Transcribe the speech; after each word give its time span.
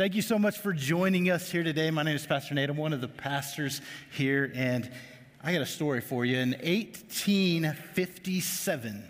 Thank 0.00 0.14
you 0.14 0.22
so 0.22 0.38
much 0.38 0.56
for 0.56 0.72
joining 0.72 1.28
us 1.28 1.50
here 1.50 1.62
today. 1.62 1.90
My 1.90 2.02
name 2.02 2.16
is 2.16 2.24
Pastor 2.24 2.54
Nate. 2.54 2.70
I'm 2.70 2.78
one 2.78 2.94
of 2.94 3.02
the 3.02 3.08
pastors 3.08 3.82
here, 4.10 4.50
and 4.54 4.90
I 5.44 5.52
got 5.52 5.60
a 5.60 5.66
story 5.66 6.00
for 6.00 6.24
you. 6.24 6.38
In 6.38 6.52
1857, 6.52 9.04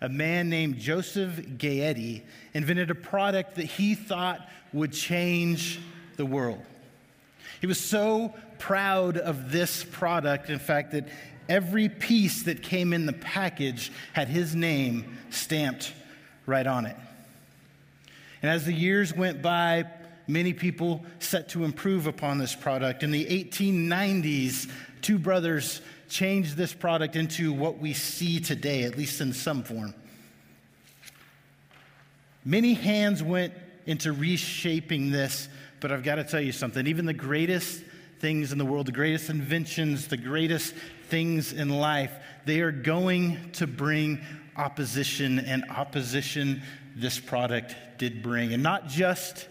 a 0.00 0.08
man 0.08 0.50
named 0.50 0.80
Joseph 0.80 1.36
Gayetty 1.36 2.22
invented 2.54 2.90
a 2.90 2.94
product 2.96 3.54
that 3.54 3.66
he 3.66 3.94
thought 3.94 4.48
would 4.72 4.92
change 4.92 5.78
the 6.16 6.26
world. 6.26 6.64
He 7.60 7.68
was 7.68 7.78
so 7.78 8.34
proud 8.58 9.18
of 9.18 9.52
this 9.52 9.84
product, 9.84 10.50
in 10.50 10.58
fact, 10.58 10.90
that 10.90 11.06
every 11.48 11.88
piece 11.88 12.42
that 12.42 12.64
came 12.64 12.92
in 12.92 13.06
the 13.06 13.12
package 13.12 13.92
had 14.12 14.26
his 14.26 14.56
name 14.56 15.18
stamped 15.30 15.92
right 16.46 16.66
on 16.66 16.86
it. 16.86 16.96
And 18.42 18.50
as 18.50 18.66
the 18.66 18.72
years 18.72 19.14
went 19.14 19.40
by, 19.40 19.86
many 20.32 20.52
people 20.52 21.04
set 21.18 21.50
to 21.50 21.64
improve 21.64 22.06
upon 22.06 22.38
this 22.38 22.54
product. 22.54 23.02
In 23.02 23.10
the 23.10 23.24
1890s, 23.24 24.70
two 25.02 25.18
brothers 25.18 25.80
changed 26.08 26.56
this 26.56 26.72
product 26.72 27.16
into 27.16 27.52
what 27.52 27.78
we 27.78 27.92
see 27.92 28.40
today, 28.40 28.84
at 28.84 28.96
least 28.96 29.20
in 29.20 29.32
some 29.32 29.62
form. 29.62 29.94
Many 32.44 32.74
hands 32.74 33.22
went 33.22 33.54
into 33.86 34.12
reshaping 34.12 35.10
this, 35.10 35.48
but 35.80 35.92
I've 35.92 36.02
got 36.02 36.16
to 36.16 36.24
tell 36.24 36.40
you 36.40 36.52
something. 36.52 36.86
Even 36.86 37.06
the 37.06 37.12
greatest 37.12 37.82
things 38.20 38.52
in 38.52 38.58
the 38.58 38.64
world, 38.64 38.86
the 38.86 38.92
greatest 38.92 39.30
inventions, 39.30 40.08
the 40.08 40.16
greatest 40.16 40.74
things 41.08 41.52
in 41.52 41.68
life, 41.68 42.12
they 42.44 42.60
are 42.60 42.72
going 42.72 43.50
to 43.52 43.66
bring 43.66 44.20
opposition, 44.56 45.38
and 45.38 45.64
opposition 45.70 46.62
this 46.94 47.18
product 47.18 47.74
did 47.98 48.22
bring. 48.22 48.52
And 48.52 48.62
not 48.62 48.88
just 48.88 49.48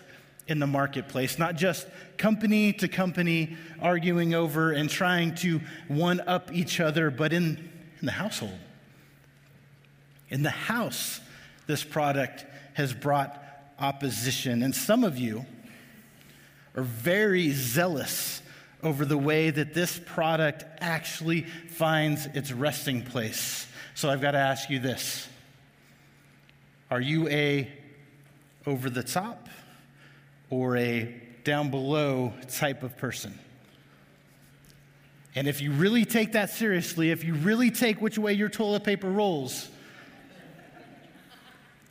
in 0.48 0.60
the 0.60 0.68
marketplace, 0.68 1.38
not 1.38 1.56
just 1.56 1.88
company 2.18 2.74
to 2.74 2.88
company 2.88 3.56
arguing 3.82 4.34
over 4.34 4.72
and 4.72 4.90
trying 4.90 5.36
to 5.36 5.62
one 5.88 6.20
up 6.22 6.52
each 6.54 6.80
other, 6.80 7.10
but 7.10 7.34
in, 7.34 7.70
in 8.00 8.06
the 8.06 8.12
household. 8.12 8.58
In 10.30 10.44
the 10.44 10.50
house, 10.50 11.20
this 11.68 11.84
product 11.84 12.46
has 12.74 12.94
brought 12.94 13.42
opposition. 13.80 14.64
And 14.64 14.74
some 14.76 15.04
of 15.04 15.18
you 15.18 15.46
are 16.76 16.84
very 16.84 17.52
zealous 17.52 18.42
over 18.84 19.06
the 19.06 19.18
way 19.18 19.50
that 19.50 19.74
this 19.74 20.00
product 20.06 20.64
actually 20.80 21.44
finds 21.44 22.26
its 22.28 22.52
resting 22.52 23.04
place. 23.04 23.68
So 23.94 24.10
I've 24.10 24.22
got 24.22 24.32
to 24.32 24.40
ask 24.40 24.70
you 24.70 24.80
this 24.80 25.28
Are 26.90 27.02
you 27.02 27.28
a 27.28 27.72
over 28.66 28.90
the 28.90 29.04
top 29.04 29.50
or 30.52 30.78
a 30.78 31.20
down 31.44 31.72
below 31.72 32.34
type 32.52 32.84
of 32.84 32.96
person. 32.98 33.38
And 35.34 35.48
if 35.48 35.62
you 35.62 35.72
really 35.72 36.06
take 36.06 36.34
that 36.34 36.52
seriously, 36.52 37.10
if 37.10 37.24
you 37.24 37.34
really 37.34 37.72
take 37.72 38.02
which 38.02 38.20
way 38.20 38.34
your 38.34 38.50
toilet 38.50 38.84
paper 38.84 39.10
rolls, 39.10 39.70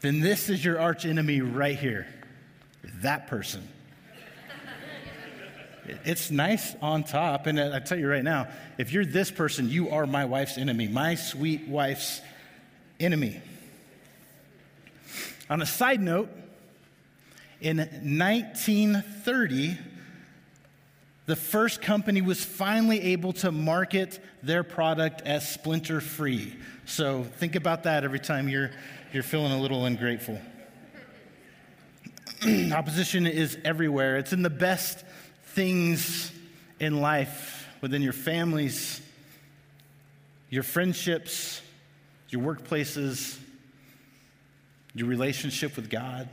then 0.02 0.20
this 0.20 0.48
is 0.48 0.64
your 0.64 0.78
arch 0.78 1.05
enemy 1.05 1.41
right 1.41 1.77
here. 1.77 2.06
That 3.02 3.27
person. 3.27 3.67
It's 6.05 6.30
nice 6.30 6.74
on 6.83 7.05
top. 7.05 7.47
And 7.47 7.58
I 7.58 7.80
tell 7.80 7.98
you 7.98 8.08
right 8.08 8.22
now, 8.22 8.48
if 8.78 8.92
you're 8.92 9.06
this 9.06 9.30
person, 9.30 9.69
you 9.69 9.91
are 9.91 10.06
my 10.06 10.27
wife's 10.27 10.58
enemy, 10.58 10.86
my 10.86 11.14
sweet 11.14 11.67
wife's 11.67 12.20
enemy. 13.00 13.41
On 15.48 15.61
a 15.62 15.67
side 15.67 16.00
note, 16.00 16.28
in 17.61 17.78
1930, 17.78 19.77
the 21.27 21.36
first 21.36 21.83
company 21.83 22.22
was 22.22 22.44
finally 22.44 23.00
able 23.12 23.33
to 23.34 23.52
market 23.52 24.19
their 24.42 24.64
product 24.64 25.22
as 25.22 25.48
splinter 25.48 26.00
free. 26.00 26.56
So 26.86 27.23
think 27.23 27.55
about 27.55 27.84
that 27.84 28.02
every 28.02 28.18
time 28.18 28.48
you're, 28.48 28.70
you're 29.12 29.23
feeling 29.23 29.52
a 29.52 29.61
little 29.61 29.84
ungrateful. 29.84 30.40
Opposition 32.73 33.27
is 33.27 33.58
everywhere, 33.64 34.17
it's 34.17 34.33
in 34.33 34.42
the 34.42 34.51
best 34.51 35.05
things 35.45 36.33
in 36.79 37.01
life, 37.01 37.68
within 37.83 38.01
your 38.01 38.14
families, 38.14 39.02
your 40.48 40.63
friendships, 40.63 41.61
your 42.30 42.42
workplaces, 42.42 43.39
your 44.95 45.07
relationship 45.07 45.77
with 45.77 45.90
God 45.90 46.29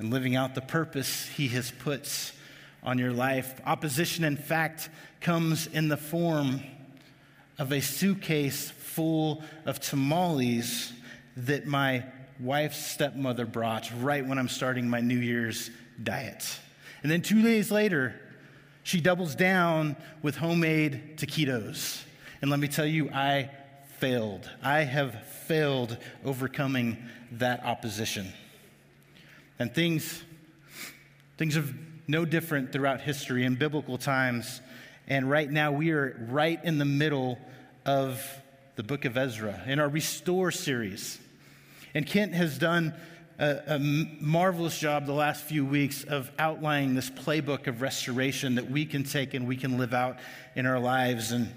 and 0.00 0.10
living 0.10 0.34
out 0.34 0.54
the 0.54 0.60
purpose 0.60 1.28
He 1.28 1.48
has 1.48 1.70
put 1.70 2.32
on 2.82 2.98
your 2.98 3.12
life. 3.12 3.60
Opposition, 3.66 4.24
in 4.24 4.36
fact, 4.36 4.88
comes 5.20 5.66
in 5.66 5.88
the 5.88 5.96
form 5.96 6.62
of 7.58 7.70
a 7.72 7.80
suitcase 7.80 8.70
full 8.70 9.42
of 9.66 9.78
tamales 9.78 10.92
that 11.36 11.66
my 11.66 12.04
wife's 12.40 12.78
stepmother 12.78 13.44
brought 13.44 13.90
right 14.00 14.26
when 14.26 14.38
I'm 14.38 14.48
starting 14.48 14.88
my 14.88 15.00
New 15.00 15.18
Year's 15.18 15.70
diet. 16.02 16.58
And 17.02 17.12
then 17.12 17.20
two 17.20 17.42
days 17.42 17.70
later, 17.70 18.18
she 18.82 19.00
doubles 19.02 19.34
down 19.34 19.96
with 20.22 20.36
homemade 20.36 21.18
taquitos. 21.18 22.02
And 22.40 22.50
let 22.50 22.58
me 22.58 22.68
tell 22.68 22.86
you, 22.86 23.10
I 23.10 23.50
failed. 23.98 24.48
I 24.62 24.80
have 24.80 25.22
failed 25.46 25.98
overcoming 26.24 26.96
that 27.32 27.62
opposition. 27.64 28.32
And 29.60 29.74
things, 29.74 30.24
things 31.36 31.54
are 31.58 31.64
no 32.08 32.24
different 32.24 32.72
throughout 32.72 33.02
history 33.02 33.44
in 33.44 33.56
biblical 33.56 33.98
times. 33.98 34.62
And 35.06 35.28
right 35.28 35.50
now, 35.50 35.70
we 35.70 35.90
are 35.90 36.16
right 36.30 36.58
in 36.64 36.78
the 36.78 36.86
middle 36.86 37.38
of 37.84 38.24
the 38.76 38.82
book 38.82 39.04
of 39.04 39.18
Ezra 39.18 39.62
in 39.66 39.78
our 39.78 39.90
Restore 39.90 40.50
series. 40.50 41.20
And 41.92 42.06
Kent 42.06 42.32
has 42.32 42.56
done 42.56 42.94
a, 43.38 43.74
a, 43.74 43.78
marvelous 43.78 44.78
job 44.78 45.04
the 45.04 45.12
last 45.12 45.44
few 45.44 45.66
weeks 45.66 46.04
of 46.04 46.32
outlining 46.38 46.94
this 46.94 47.10
playbook 47.10 47.66
of 47.66 47.82
restoration 47.82 48.54
that 48.54 48.70
we 48.70 48.86
can 48.86 49.04
take 49.04 49.34
and 49.34 49.46
we 49.46 49.56
can 49.56 49.76
live 49.76 49.92
out 49.92 50.16
in 50.56 50.64
our 50.64 50.80
lives. 50.80 51.32
And 51.32 51.52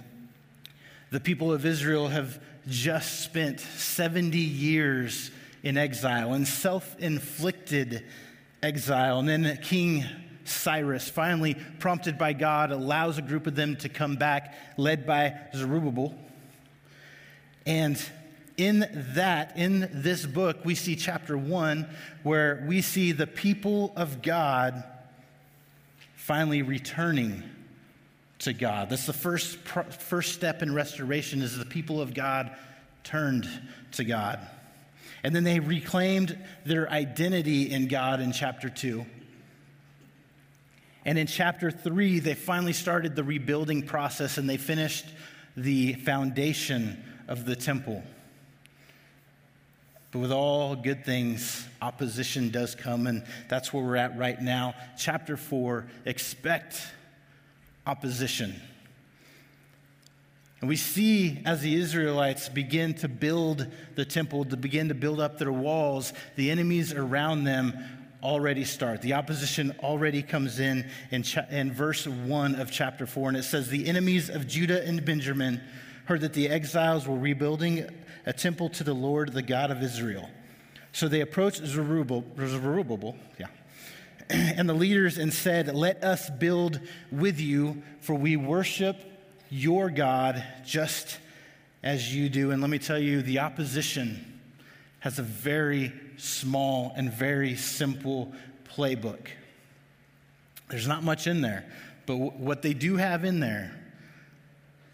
the 1.10 1.22
people 1.22 1.54
of 1.54 1.66
Israel 1.66 2.10
have 2.10 2.38
just 2.68 3.22
spent 3.22 3.62
70 3.62 4.38
years 4.38 5.32
in 5.64 5.78
exile, 5.78 6.34
in 6.34 6.46
self 6.46 6.96
inflicted 7.00 8.04
exile. 8.62 9.20
And 9.20 9.28
then 9.28 9.58
King 9.64 10.06
Cyrus, 10.44 11.10
finally 11.10 11.56
prompted 11.80 12.18
by 12.18 12.34
God, 12.34 12.72
allows 12.72 13.18
a 13.18 13.22
group 13.22 13.48
of 13.48 13.56
them 13.56 13.78
to 13.78 13.90
come 13.90 14.18
back, 14.18 14.54
led 14.78 15.08
by 15.08 15.36
Zerubbabel. 15.56 16.14
And 17.66 18.02
in 18.58 18.86
that, 19.16 19.58
in 19.58 19.90
this 19.92 20.26
book, 20.26 20.66
we 20.66 20.76
see 20.76 20.96
chapter 20.96 21.38
one, 21.38 21.88
where 22.24 22.64
we 22.68 22.82
see 22.82 23.14
the 23.14 23.26
people 23.26 23.94
of 23.96 24.22
God 24.22 24.84
finally 26.16 26.62
returning 26.62 27.44
to 28.40 28.54
God. 28.54 28.90
That's 28.90 29.06
the 29.06 29.14
first, 29.14 29.58
first 29.58 30.34
step 30.34 30.62
in 30.62 30.74
restoration 30.74 31.42
is 31.42 31.58
the 31.58 31.66
people 31.66 32.02
of 32.02 32.14
God 32.14 32.56
turned 33.04 33.48
to 33.94 34.04
God. 34.04 34.40
And 35.24 35.36
then 35.36 35.44
they 35.44 35.60
reclaimed 35.60 36.38
their 36.66 36.90
identity 36.90 37.72
in 37.72 37.88
God 37.88 38.20
in 38.20 38.34
chapter 38.34 38.70
2. 38.70 39.06
And 41.06 41.18
in 41.18 41.28
chapter 41.28 41.72
3, 41.72 42.20
they 42.20 42.34
finally 42.34 42.74
started 42.74 43.16
the 43.16 43.24
rebuilding 43.24 43.84
process 43.84 44.38
and 44.38 44.50
they 44.50 44.58
finished 44.58 45.06
the 45.56 45.94
foundation 45.94 47.04
of 47.28 47.46
the 47.46 47.56
temple. 47.56 48.04
But 50.12 50.20
with 50.20 50.32
all 50.32 50.76
good 50.76 51.04
things, 51.04 51.68
opposition 51.82 52.52
does 52.52 52.76
come, 52.76 53.08
and 53.08 53.24
that's 53.50 53.74
where 53.74 53.84
we're 53.84 53.96
at 53.96 54.16
right 54.18 54.40
now. 54.40 54.76
Chapter 54.98 55.36
4 55.36 55.88
expect 56.06 56.80
opposition. 57.88 58.54
And 60.64 60.70
we 60.70 60.78
see 60.78 61.42
as 61.44 61.60
the 61.60 61.76
Israelites 61.76 62.48
begin 62.48 62.94
to 62.94 63.10
build 63.10 63.68
the 63.96 64.06
temple, 64.06 64.46
to 64.46 64.56
begin 64.56 64.88
to 64.88 64.94
build 64.94 65.20
up 65.20 65.38
their 65.38 65.52
walls, 65.52 66.14
the 66.38 66.52
enemies 66.52 66.94
around 66.94 67.44
them 67.44 67.78
already 68.24 68.64
start. 68.64 69.02
The 69.02 69.12
opposition 69.12 69.76
already 69.84 70.24
comes 70.24 70.62
in 70.62 70.90
in, 71.12 71.24
cha- 71.24 71.48
in 71.50 71.74
verse 71.74 72.08
1 72.08 72.56
of 72.56 72.72
chapter 72.72 73.06
4. 73.06 73.28
And 73.28 73.38
it 73.40 73.44
says, 73.44 73.68
The 73.68 73.86
enemies 73.88 74.30
of 74.30 74.48
Judah 74.48 74.88
and 74.88 75.04
Benjamin 75.04 75.60
heard 76.06 76.22
that 76.22 76.32
the 76.32 76.48
exiles 76.48 77.06
were 77.06 77.20
rebuilding 77.20 77.86
a 78.26 78.32
temple 78.32 78.70
to 78.70 78.86
the 78.86 78.94
Lord, 78.94 79.34
the 79.34 79.42
God 79.42 79.70
of 79.70 79.84
Israel. 79.84 80.30
So 80.94 81.10
they 81.10 81.20
approached 81.20 81.58
Zerubbabel, 81.58 82.24
Zerubbabel 82.38 83.18
yeah, 83.38 83.48
and 84.30 84.70
the 84.70 84.74
leaders 84.74 85.18
and 85.18 85.34
said, 85.34 85.76
Let 85.76 86.06
us 86.06 86.30
build 86.30 86.80
with 87.12 87.42
you, 87.42 87.84
for 88.00 88.16
we 88.16 88.38
worship 88.38 89.10
your 89.54 89.92
God 89.92 90.44
just 90.66 91.20
as 91.84 92.14
you 92.14 92.28
do. 92.28 92.50
And 92.50 92.60
let 92.60 92.72
me 92.72 92.80
tell 92.80 92.98
you, 92.98 93.22
the 93.22 93.40
opposition 93.40 94.42
has 95.00 95.20
a 95.20 95.24
very 95.24 95.94
small 96.18 96.92
and 96.96 97.14
very 97.14 97.56
simple 97.56 98.34
playbook. 98.76 99.28
There's 100.70 100.88
not 100.88 101.04
much 101.04 101.28
in 101.28 101.42
there, 101.42 101.66
but 102.08 102.14
w- 102.14 102.32
what 102.32 102.64
they 102.64 102.74
do 102.74 102.98
have 102.98 103.24
in 103.26 103.40
there, 103.40 103.80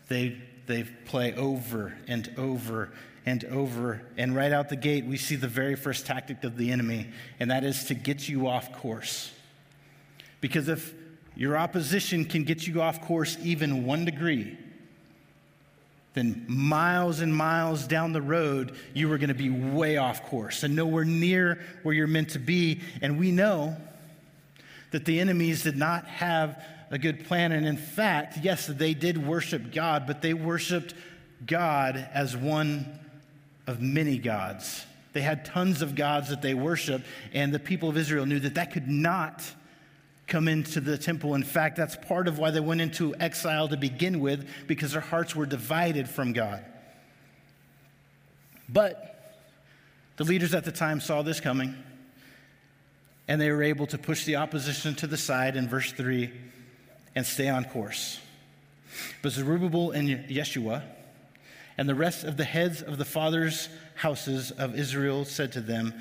they, 0.09 0.37
they 0.65 0.83
play 1.05 1.33
over 1.35 1.95
and 2.07 2.29
over 2.37 2.91
and 3.25 3.45
over. 3.45 4.01
And 4.17 4.35
right 4.35 4.51
out 4.51 4.67
the 4.67 4.75
gate, 4.75 5.05
we 5.05 5.15
see 5.15 5.37
the 5.37 5.47
very 5.47 5.75
first 5.75 6.05
tactic 6.05 6.43
of 6.43 6.57
the 6.57 6.71
enemy, 6.71 7.07
and 7.39 7.49
that 7.51 7.63
is 7.63 7.85
to 7.85 7.93
get 7.93 8.27
you 8.27 8.47
off 8.47 8.73
course. 8.73 9.31
Because 10.41 10.67
if 10.67 10.93
your 11.39 11.55
opposition 11.55 12.25
can 12.25 12.43
get 12.43 12.67
you 12.67 12.81
off 12.81 13.01
course 13.01 13.37
even 13.41 13.85
one 13.85 14.03
degree, 14.03 14.57
then 16.13 16.43
miles 16.49 17.21
and 17.21 17.33
miles 17.33 17.87
down 17.87 18.11
the 18.11 18.21
road, 18.21 18.75
you 18.93 19.09
are 19.13 19.17
going 19.17 19.29
to 19.29 19.33
be 19.33 19.49
way 19.49 19.95
off 19.95 20.21
course 20.23 20.63
and 20.63 20.75
nowhere 20.75 21.05
near 21.05 21.61
where 21.83 21.95
you're 21.95 22.07
meant 22.07 22.31
to 22.31 22.39
be. 22.39 22.81
And 23.01 23.17
we 23.17 23.31
know 23.31 23.77
that 24.91 25.05
the 25.05 25.21
enemies 25.21 25.63
did 25.63 25.77
not 25.77 26.05
have 26.07 26.61
a 26.91 26.97
good 26.97 27.23
plan. 27.25 27.53
And 27.53 27.65
in 27.65 27.77
fact, 27.77 28.39
yes, 28.41 28.67
they 28.67 28.93
did 28.93 29.17
worship 29.17 29.71
God, 29.71 30.07
but 30.07 30.21
they 30.21 30.33
worshiped 30.33 30.93
God 31.45 32.05
as 32.13 32.35
one 32.35 32.99
of 33.65 33.79
many 33.81 34.17
gods. 34.17 34.85
They 35.13 35.21
had 35.21 35.45
tons 35.45 35.81
of 35.81 35.95
gods 35.95 36.27
that 36.31 36.41
they 36.41 36.53
worshiped, 36.53 37.05
and 37.31 37.53
the 37.53 37.59
people 37.59 37.87
of 37.87 37.95
Israel 37.95 38.25
knew 38.25 38.39
that 38.41 38.55
that 38.55 38.73
could 38.73 38.89
not 38.89 39.41
come 40.29 40.47
into 40.47 40.79
the 40.79 40.97
temple. 40.97 41.35
In 41.35 41.43
fact, 41.43 41.75
that's 41.75 41.95
part 41.95 42.27
of 42.27 42.39
why 42.39 42.51
they 42.51 42.59
went 42.59 42.81
into 42.81 43.15
exile 43.19 43.67
to 43.67 43.77
begin 43.77 44.19
with, 44.19 44.47
because 44.67 44.93
their 44.93 45.01
hearts 45.01 45.35
were 45.35 45.45
divided 45.45 46.07
from 46.07 46.33
God. 46.33 46.63
But 48.67 49.37
the 50.17 50.23
leaders 50.23 50.53
at 50.53 50.63
the 50.63 50.71
time 50.71 51.01
saw 51.01 51.21
this 51.21 51.39
coming, 51.39 51.75
and 53.27 53.41
they 53.41 53.51
were 53.51 53.63
able 53.63 53.87
to 53.87 53.97
push 53.97 54.25
the 54.25 54.37
opposition 54.37 54.95
to 54.95 55.07
the 55.07 55.17
side 55.17 55.55
in 55.55 55.67
verse 55.67 55.91
3 55.91 56.31
and 57.15 57.25
stay 57.25 57.49
on 57.49 57.65
course. 57.65 58.19
But 59.21 59.31
Zerubbabel 59.31 59.91
and 59.91 60.07
Yeshua 60.29 60.83
and 61.77 61.87
the 61.87 61.95
rest 61.95 62.23
of 62.23 62.37
the 62.37 62.43
heads 62.43 62.81
of 62.81 62.97
the 62.97 63.05
fathers' 63.05 63.69
houses 63.95 64.51
of 64.51 64.75
Israel 64.77 65.25
said 65.25 65.53
to 65.53 65.61
them, 65.61 65.93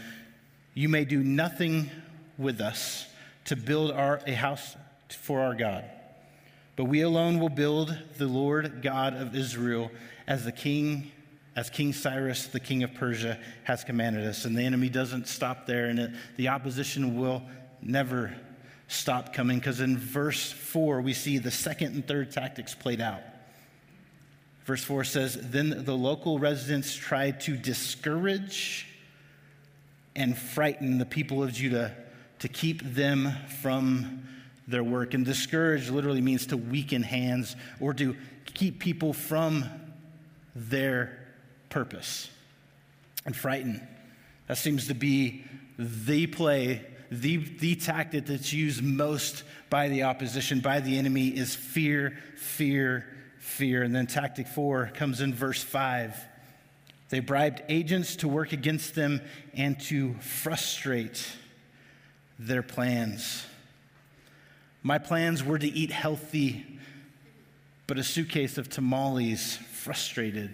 You 0.75 0.89
may 0.89 1.05
do 1.05 1.23
nothing 1.23 1.91
with 2.37 2.61
us 2.61 3.07
to 3.49 3.57
build 3.57 3.91
our, 3.91 4.21
a 4.27 4.35
house 4.35 4.77
for 5.09 5.41
our 5.41 5.55
God. 5.55 5.83
But 6.77 6.85
we 6.85 7.01
alone 7.01 7.41
will 7.41 7.49
build 7.49 7.97
the 8.19 8.27
Lord 8.27 8.83
God 8.83 9.15
of 9.15 9.35
Israel 9.35 9.91
as 10.27 10.45
the 10.45 10.53
king, 10.53 11.11
as 11.57 11.71
King 11.71 11.95
Cyrus, 11.95 12.49
the 12.49 12.61
king 12.61 12.83
of 12.83 12.93
Persia, 12.93 13.39
has 13.65 13.85
commanded 13.85 14.27
us. 14.27 14.45
And 14.45 14.55
the 14.55 14.63
enemy 14.63 14.91
doesn't 14.91 15.29
stop 15.29 15.65
there, 15.65 15.87
and 15.87 15.99
it, 15.99 16.11
the 16.37 16.49
opposition 16.49 17.19
will 17.19 17.43
never 17.81 18.37
stop 18.87 19.33
coming 19.33 19.59
because 19.59 19.81
in 19.81 19.97
verse 19.97 20.53
4 20.53 21.01
we 21.01 21.15
see 21.15 21.39
the 21.39 21.51
second 21.51 21.95
and 21.95 22.07
third 22.07 22.31
tactics 22.31 22.75
played 22.75 23.01
out. 23.01 23.23
Verse 24.67 24.85
4 24.85 25.05
says, 25.05 25.39
Then 25.41 25.85
the 25.87 25.97
local 25.97 26.39
residents 26.39 26.95
tried 26.95 27.41
to 27.41 27.57
discourage 27.57 28.87
and 30.15 30.37
frighten 30.37 30.99
the 30.99 31.07
people 31.07 31.43
of 31.43 31.55
Judah 31.55 31.97
to 32.41 32.49
keep 32.49 32.83
them 32.83 33.33
from 33.63 34.23
their 34.67 34.85
work. 34.85 35.15
And 35.15 35.25
discourage 35.25 35.91
literally 35.91 36.21
means 36.21 36.47
to 36.47 36.57
weaken 36.57 37.03
hands 37.03 37.57
or 37.81 37.95
to 37.95 38.17
keep 38.45 38.81
people 38.81 39.13
from 39.13 39.65
their 40.55 41.19
purpose. 41.71 42.31
And 43.27 43.37
frighten. 43.37 43.87
That 44.47 44.57
seems 44.57 44.89
to 44.89 44.95
be 44.95 45.45
the 45.79 46.27
play, 46.27 46.87
the, 47.11 47.37
the 47.37 47.75
tactic 47.75 48.27
that's 48.27 48.53
used 48.53 48.83
most 48.83 49.43
by 49.69 49.89
the 49.89 50.05
opposition, 50.05 50.61
by 50.61 50.81
the 50.81 50.99
enemy, 50.99 51.29
is 51.29 51.55
fear, 51.55 52.17
fear, 52.37 53.05
fear. 53.39 53.83
And 53.83 53.95
then 53.95 54.07
tactic 54.07 54.47
four 54.47 54.91
comes 54.95 55.21
in 55.21 55.35
verse 55.35 55.63
five. 55.63 56.17
They 57.11 57.21
bribed 57.21 57.63
agents 57.69 58.17
to 58.17 58.29
work 58.29 58.53
against 58.53 58.95
them 58.95 59.21
and 59.55 59.79
to 59.81 60.15
frustrate 60.15 61.27
their 62.39 62.63
plans. 62.63 63.45
My 64.83 64.99
plans 64.99 65.43
were 65.43 65.59
to 65.59 65.67
eat 65.67 65.91
healthy, 65.91 66.65
but 67.87 67.99
a 67.99 68.05
suitcase 68.05 68.59
of 68.59 68.69
tamales 68.69 69.57
frustrated 69.73 70.51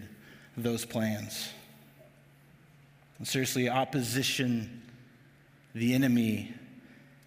those 0.56 0.84
plans. 0.84 1.50
And 3.18 3.28
seriously, 3.28 3.68
opposition, 3.68 4.82
the 5.74 5.94
enemy, 5.94 6.54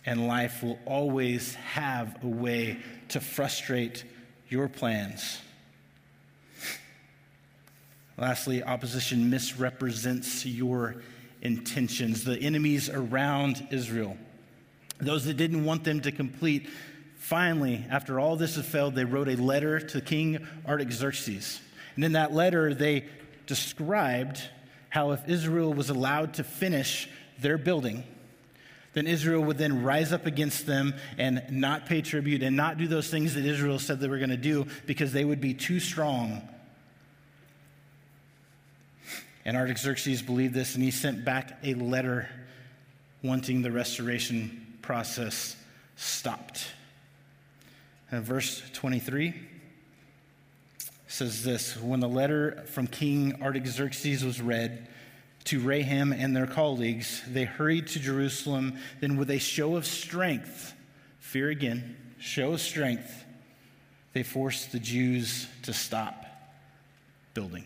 and 0.06 0.28
life 0.28 0.64
will 0.64 0.80
always 0.86 1.56
have 1.56 2.24
a 2.24 2.28
way 2.28 2.80
to 3.10 3.20
frustrate 3.20 4.06
your 4.50 4.68
plans. 4.68 5.40
Lastly, 8.18 8.64
opposition 8.64 9.30
misrepresents 9.30 10.46
your 10.46 10.96
intentions. 11.42 12.24
The 12.24 12.40
enemies 12.40 12.90
around 12.90 13.68
Israel 13.70 14.18
those 15.00 15.26
that 15.26 15.36
didn't 15.36 15.64
want 15.64 15.84
them 15.84 16.02
to 16.02 16.12
complete, 16.12 16.70
finally, 17.18 17.86
after 17.90 18.20
all 18.20 18.36
this 18.36 18.56
had 18.56 18.66
failed, 18.66 18.96
they 18.96 19.06
wrote 19.06 19.28
a 19.28 19.36
letter 19.36 19.80
to 19.80 20.02
King 20.02 20.48
Artaxerxes. 20.68 21.62
And 21.96 22.04
in 22.04 22.14
that 22.14 22.34
letter, 22.34 22.74
they 22.74 23.06
described 23.46 24.42
how 24.90 25.12
if 25.12 25.28
Israel 25.28 25.74
was 25.74 25.90
allowed 25.90 26.36
to 26.36 26.44
finish 26.44 27.10
their 27.40 27.58
building, 27.58 28.04
then 28.94 29.06
Israel 29.06 29.44
would 29.44 29.58
then 29.58 29.84
rise 29.84 30.12
up 30.12 30.26
against 30.26 30.66
them 30.66 30.96
and 31.18 31.44
not 31.52 31.86
pay 31.86 32.02
tribute 32.02 32.42
and 32.42 32.56
not 32.56 32.78
do 32.78 32.88
those 32.88 33.10
things 33.10 33.36
that 33.36 33.46
Israel 33.46 33.78
said 33.78 34.00
they 34.00 34.08
were 34.08 34.18
going 34.18 34.32
to 34.32 34.38
do 34.38 34.66
because 34.88 35.14
they 35.14 35.24
would 35.24 35.42
be 35.42 35.54
too 35.54 35.80
strong. 35.80 36.42
And 39.46 39.56
Artaxerxes 39.56 40.22
believed 40.22 40.54
this, 40.54 40.76
and 40.76 40.84
he 40.84 40.92
sent 40.92 41.24
back 41.24 41.58
a 41.64 41.74
letter 41.76 42.28
wanting 43.24 43.62
the 43.62 43.72
restoration 43.72 44.67
process 44.88 45.58
stopped. 45.98 46.66
And 48.10 48.24
verse 48.24 48.64
23 48.72 49.34
says 51.08 51.44
this 51.44 51.76
When 51.76 52.00
the 52.00 52.08
letter 52.08 52.64
from 52.68 52.88
King 52.88 53.42
Artaxerxes 53.42 54.24
was 54.24 54.42
read 54.42 54.88
to 55.44 55.60
Rehum 55.60 56.18
and 56.18 56.34
their 56.34 56.48
colleagues, 56.48 57.22
they 57.28 57.44
hurried 57.44 57.88
to 57.88 58.00
Jerusalem. 58.00 58.78
Then, 59.02 59.18
with 59.18 59.30
a 59.30 59.40
show 59.40 59.76
of 59.76 59.86
strength, 59.86 60.74
fear 61.20 61.50
again, 61.50 61.98
show 62.18 62.54
of 62.54 62.62
strength, 62.62 63.26
they 64.14 64.24
forced 64.24 64.72
the 64.72 64.80
Jews 64.80 65.48
to 65.64 65.74
stop 65.74 66.26
building. 67.34 67.66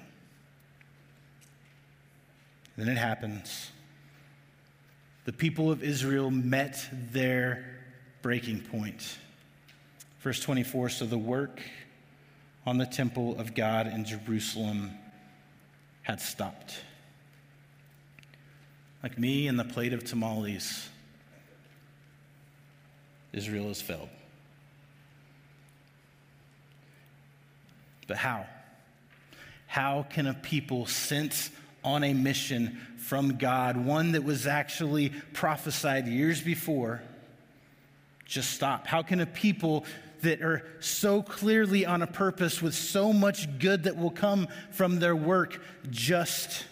Then 2.77 2.89
it 2.89 2.97
happens 2.97 3.69
the 5.31 5.37
people 5.37 5.71
of 5.71 5.81
Israel 5.81 6.29
met 6.29 6.85
their 7.13 7.65
breaking 8.21 8.59
point. 8.59 9.17
Verse 10.19 10.41
24 10.41 10.89
So 10.89 11.05
the 11.05 11.17
work 11.17 11.61
on 12.65 12.77
the 12.77 12.85
temple 12.85 13.39
of 13.39 13.55
God 13.55 13.87
in 13.87 14.03
Jerusalem 14.03 14.91
had 16.01 16.19
stopped. 16.19 16.75
Like 19.01 19.17
me 19.17 19.47
and 19.47 19.57
the 19.57 19.63
plate 19.63 19.93
of 19.93 20.03
tamales, 20.03 20.89
Israel 23.31 23.69
has 23.69 23.81
failed. 23.81 24.09
But 28.05 28.17
how? 28.17 28.45
How 29.67 30.05
can 30.09 30.27
a 30.27 30.33
people 30.33 30.87
sent 30.87 31.51
on 31.83 32.03
a 32.03 32.13
mission 32.13 32.79
from 32.97 33.37
God, 33.37 33.77
one 33.77 34.13
that 34.13 34.23
was 34.23 34.47
actually 34.47 35.09
prophesied 35.33 36.07
years 36.07 36.41
before, 36.41 37.01
just 38.25 38.51
stop? 38.51 38.87
How 38.87 39.03
can 39.03 39.19
a 39.19 39.25
people 39.25 39.85
that 40.21 40.41
are 40.41 40.63
so 40.79 41.21
clearly 41.21 41.85
on 41.85 42.01
a 42.01 42.07
purpose 42.07 42.61
with 42.61 42.75
so 42.75 43.11
much 43.11 43.59
good 43.59 43.83
that 43.83 43.97
will 43.97 44.11
come 44.11 44.47
from 44.71 44.99
their 44.99 45.15
work 45.15 45.61
just 45.89 46.65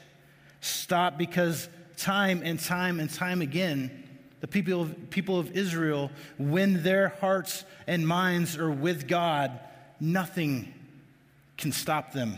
stop? 0.61 1.17
Because 1.17 1.67
time 1.97 2.41
and 2.43 2.59
time 2.59 2.99
and 2.99 3.11
time 3.11 3.41
again, 3.41 4.07
the 4.39 4.47
people 4.47 4.83
of, 4.83 5.09
people 5.09 5.39
of 5.39 5.57
Israel, 5.57 6.11
when 6.37 6.83
their 6.83 7.09
hearts 7.19 7.65
and 7.87 8.07
minds 8.07 8.57
are 8.57 8.71
with 8.71 9.07
God, 9.07 9.59
nothing 9.99 10.73
can 11.57 11.73
stop 11.73 12.13
them. 12.13 12.37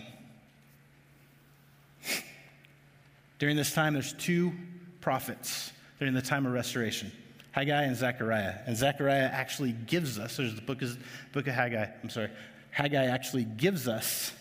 During 3.42 3.56
this 3.56 3.74
time, 3.74 3.94
there's 3.94 4.14
two 4.14 4.54
prophets 5.00 5.72
during 5.98 6.14
the 6.14 6.22
time 6.22 6.46
of 6.46 6.54
restoration 6.54 7.12
Haggai 7.54 7.86
and 7.86 7.96
Zechariah. 7.96 8.60
And 8.68 8.78
Zechariah 8.78 9.32
actually 9.34 9.72
gives 9.72 10.20
us, 10.20 10.38
there's 10.38 10.54
the 10.54 10.62
book, 10.62 10.84
is, 10.84 10.96
book 11.32 11.48
of 11.48 11.56
Haggai, 11.56 11.88
I'm 12.04 12.12
sorry, 12.12 12.30
Haggai 12.70 13.06
actually 13.06 13.46
gives 13.46 13.88
us 13.88 14.32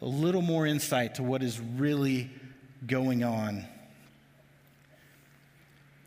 a 0.00 0.06
little 0.06 0.40
more 0.40 0.66
insight 0.66 1.16
to 1.16 1.24
what 1.24 1.42
is 1.42 1.58
really 1.58 2.30
going 2.86 3.24
on 3.24 3.66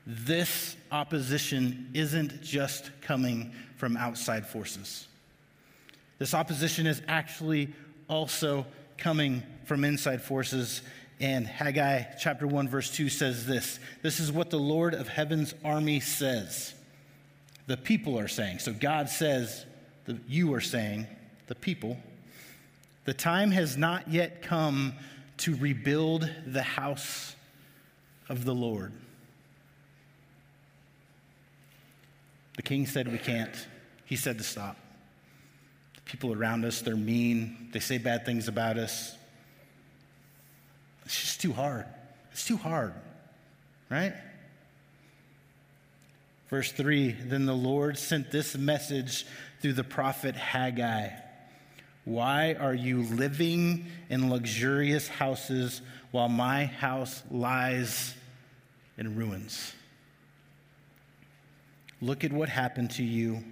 this 0.08 0.78
opposition 0.94 1.90
isn't 1.94 2.42
just 2.42 2.90
coming 3.02 3.52
from 3.76 3.98
outside 3.98 4.48
forces. 4.48 5.08
This 6.18 6.34
opposition 6.34 6.88
is 6.88 7.02
actually 7.10 7.74
also 8.08 8.66
coming 8.98 9.44
from 9.66 9.84
inside 9.84 10.22
forces. 10.22 10.82
And 11.20 11.46
Haggai 11.46 12.04
chapter 12.18 12.48
1, 12.48 12.70
verse 12.70 12.90
2 12.92 13.10
says 13.10 13.46
this 13.46 13.80
This 14.02 14.20
is 14.20 14.32
what 14.32 14.50
the 14.50 14.60
Lord 14.60 14.94
of 14.94 15.08
heaven's 15.08 15.54
army 15.64 16.00
says. 16.00 16.74
The 17.68 17.78
people 17.78 18.18
are 18.18 18.28
saying. 18.28 18.60
So 18.60 18.74
God 18.74 19.10
says, 19.10 19.66
the, 20.06 20.18
you 20.28 20.54
are 20.56 20.62
saying, 20.62 21.06
the 21.48 21.56
people, 21.56 21.98
the 23.06 23.14
time 23.14 23.52
has 23.52 23.78
not 23.78 24.10
yet 24.10 24.42
come 24.42 24.94
to 25.38 25.56
rebuild 25.56 26.30
the 26.48 26.64
house 26.64 27.36
of 28.28 28.46
the 28.46 28.56
Lord. 28.56 28.92
The 32.56 32.64
king 32.64 32.88
said 32.88 33.12
we 33.12 33.18
can't. 33.18 33.56
He 34.06 34.16
said 34.16 34.38
to 34.38 34.44
stop. 34.44 34.78
The 35.96 36.02
people 36.02 36.34
around 36.34 36.66
us, 36.66 36.82
they're 36.82 36.96
mean. 36.96 37.70
They 37.72 37.80
say 37.80 38.00
bad 38.00 38.26
things 38.26 38.48
about 38.48 38.78
us. 38.78 39.16
It's 41.10 41.20
just 41.20 41.42
too 41.42 41.54
hard. 41.54 41.86
It's 42.32 42.46
too 42.46 42.56
hard, 42.56 42.94
right? 43.90 44.14
Verse 46.52 46.72
3 46.72 47.14
Then 47.14 47.48
the 47.48 47.56
Lord 47.56 47.98
sent 47.98 48.30
this 48.30 48.56
message 48.56 49.26
through 49.60 49.74
the 49.74 49.84
prophet 49.84 50.36
Haggai 50.36 51.10
Why 52.06 52.54
are 52.54 52.76
you 52.76 53.02
living 53.02 53.88
in 54.12 54.30
luxurious 54.30 55.08
houses 55.08 55.82
while 56.12 56.30
my 56.30 56.66
house 56.66 57.24
lies 57.32 58.14
in 58.96 59.16
ruins? 59.16 59.74
Look 62.04 62.24
at 62.24 62.32
what 62.32 62.50
happened 62.50 62.92
to 62.92 63.04
you. 63.04 63.44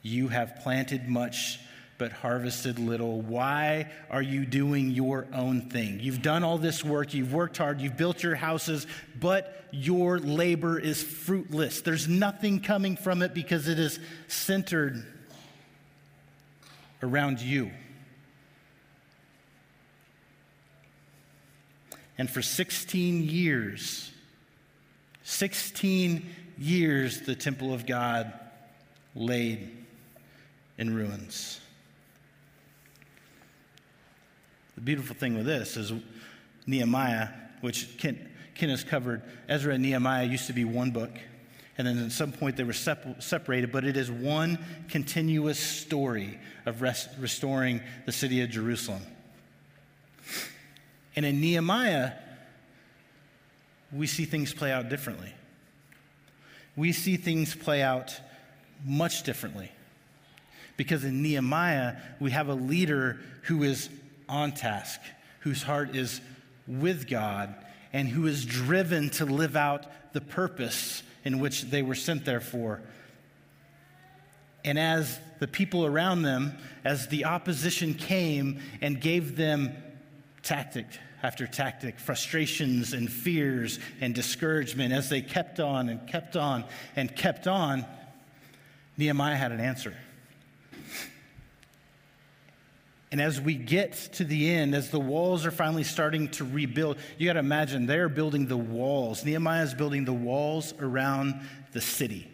You 0.00 0.28
have 0.28 0.60
planted 0.62 1.10
much 1.10 1.60
but 2.00 2.12
harvested 2.12 2.78
little. 2.78 3.20
Why 3.20 3.92
are 4.10 4.22
you 4.22 4.46
doing 4.46 4.90
your 4.90 5.26
own 5.34 5.68
thing? 5.68 6.00
You've 6.00 6.22
done 6.22 6.42
all 6.42 6.56
this 6.56 6.82
work, 6.82 7.12
you've 7.12 7.34
worked 7.34 7.58
hard, 7.58 7.78
you've 7.78 7.98
built 7.98 8.22
your 8.22 8.34
houses, 8.34 8.86
but 9.20 9.66
your 9.70 10.18
labor 10.18 10.78
is 10.78 11.02
fruitless. 11.02 11.82
There's 11.82 12.08
nothing 12.08 12.60
coming 12.60 12.96
from 12.96 13.20
it 13.20 13.34
because 13.34 13.68
it 13.68 13.78
is 13.78 14.00
centered 14.28 15.04
around 17.02 17.42
you. 17.42 17.70
And 22.16 22.30
for 22.30 22.40
16 22.40 23.24
years, 23.24 24.10
16 25.24 26.26
years, 26.56 27.20
the 27.20 27.34
temple 27.34 27.74
of 27.74 27.84
God 27.84 28.32
laid 29.14 29.70
in 30.78 30.94
ruins. 30.94 31.60
The 34.80 34.84
beautiful 34.84 35.14
thing 35.14 35.36
with 35.36 35.44
this 35.44 35.76
is 35.76 35.92
Nehemiah, 36.66 37.28
which 37.60 37.98
Ken, 37.98 38.30
Ken 38.54 38.70
has 38.70 38.82
covered, 38.82 39.20
Ezra 39.46 39.74
and 39.74 39.82
Nehemiah 39.82 40.24
used 40.24 40.46
to 40.46 40.54
be 40.54 40.64
one 40.64 40.90
book. 40.90 41.10
And 41.76 41.86
then 41.86 41.98
at 41.98 42.12
some 42.12 42.32
point 42.32 42.56
they 42.56 42.64
were 42.64 42.72
sep- 42.72 43.22
separated, 43.22 43.72
but 43.72 43.84
it 43.84 43.98
is 43.98 44.10
one 44.10 44.58
continuous 44.88 45.58
story 45.58 46.40
of 46.64 46.80
rest- 46.80 47.10
restoring 47.18 47.82
the 48.06 48.12
city 48.12 48.40
of 48.40 48.48
Jerusalem. 48.48 49.02
And 51.14 51.26
in 51.26 51.42
Nehemiah, 51.42 52.12
we 53.92 54.06
see 54.06 54.24
things 54.24 54.54
play 54.54 54.72
out 54.72 54.88
differently. 54.88 55.34
We 56.74 56.92
see 56.92 57.18
things 57.18 57.54
play 57.54 57.82
out 57.82 58.18
much 58.86 59.24
differently. 59.24 59.70
Because 60.78 61.04
in 61.04 61.20
Nehemiah, 61.20 61.96
we 62.18 62.30
have 62.30 62.48
a 62.48 62.54
leader 62.54 63.20
who 63.42 63.62
is 63.62 63.90
on 64.30 64.52
task, 64.52 65.00
whose 65.40 65.62
heart 65.62 65.94
is 65.94 66.20
with 66.66 67.08
God, 67.08 67.54
and 67.92 68.08
who 68.08 68.26
is 68.26 68.44
driven 68.44 69.10
to 69.10 69.24
live 69.24 69.56
out 69.56 69.86
the 70.12 70.20
purpose 70.20 71.02
in 71.24 71.38
which 71.38 71.62
they 71.62 71.82
were 71.82 71.94
sent 71.94 72.24
there 72.24 72.40
for. 72.40 72.80
And 74.64 74.78
as 74.78 75.18
the 75.38 75.48
people 75.48 75.84
around 75.84 76.22
them, 76.22 76.56
as 76.84 77.08
the 77.08 77.24
opposition 77.24 77.94
came 77.94 78.60
and 78.80 79.00
gave 79.00 79.36
them 79.36 79.72
tactic 80.42 80.86
after 81.22 81.46
tactic, 81.46 81.98
frustrations 81.98 82.92
and 82.92 83.10
fears 83.10 83.78
and 84.00 84.14
discouragement, 84.14 84.92
as 84.92 85.10
they 85.10 85.20
kept 85.20 85.60
on 85.60 85.88
and 85.88 86.06
kept 86.06 86.36
on 86.36 86.64
and 86.96 87.14
kept 87.14 87.46
on, 87.46 87.84
Nehemiah 88.96 89.36
had 89.36 89.52
an 89.52 89.60
answer. 89.60 89.94
And 93.12 93.20
as 93.20 93.40
we 93.40 93.54
get 93.54 93.92
to 94.14 94.24
the 94.24 94.50
end, 94.50 94.74
as 94.74 94.90
the 94.90 95.00
walls 95.00 95.44
are 95.44 95.50
finally 95.50 95.82
starting 95.82 96.28
to 96.30 96.44
rebuild, 96.44 96.96
you 97.18 97.26
got 97.26 97.32
to 97.32 97.40
imagine 97.40 97.86
they're 97.86 98.08
building 98.08 98.46
the 98.46 98.56
walls. 98.56 99.24
Nehemiah 99.24 99.64
is 99.64 99.74
building 99.74 100.04
the 100.04 100.12
walls 100.12 100.72
around 100.78 101.40
the 101.72 101.80
city. 101.80 102.30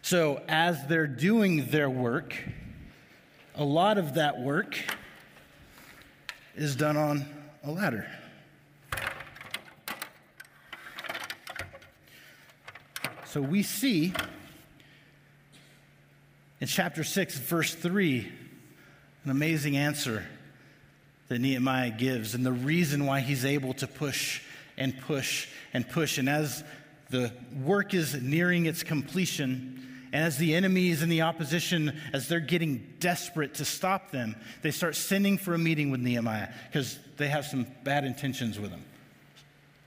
So, 0.00 0.42
as 0.48 0.86
they're 0.86 1.06
doing 1.06 1.66
their 1.66 1.88
work, 1.88 2.34
a 3.54 3.64
lot 3.64 3.98
of 3.98 4.14
that 4.14 4.40
work 4.40 4.76
is 6.56 6.76
done 6.76 6.96
on 6.96 7.26
a 7.62 7.70
ladder. 7.70 8.06
So, 13.26 13.42
we 13.42 13.62
see 13.62 14.14
in 16.60 16.66
chapter 16.66 17.04
6, 17.04 17.38
verse 17.38 17.74
3, 17.74 18.30
an 19.24 19.30
amazing 19.30 19.76
answer 19.76 20.24
that 21.28 21.40
Nehemiah 21.40 21.90
gives, 21.90 22.34
and 22.34 22.44
the 22.44 22.52
reason 22.52 23.06
why 23.06 23.20
he's 23.20 23.44
able 23.44 23.72
to 23.74 23.86
push 23.86 24.42
and 24.76 24.98
push 25.02 25.48
and 25.72 25.88
push. 25.88 26.18
And 26.18 26.28
as 26.28 26.62
the 27.10 27.32
work 27.62 27.94
is 27.94 28.20
nearing 28.20 28.66
its 28.66 28.82
completion, 28.82 29.80
and 30.12 30.22
as 30.22 30.36
the 30.36 30.54
enemies 30.54 31.02
and 31.02 31.10
the 31.10 31.22
opposition, 31.22 31.98
as 32.12 32.28
they're 32.28 32.40
getting 32.40 32.86
desperate 33.00 33.54
to 33.54 33.64
stop 33.64 34.10
them, 34.10 34.36
they 34.62 34.70
start 34.70 34.94
sending 34.94 35.38
for 35.38 35.54
a 35.54 35.58
meeting 35.58 35.90
with 35.90 36.00
Nehemiah 36.00 36.50
because 36.68 36.98
they 37.16 37.28
have 37.28 37.44
some 37.44 37.66
bad 37.82 38.04
intentions 38.04 38.58
with 38.58 38.70
him. 38.70 38.84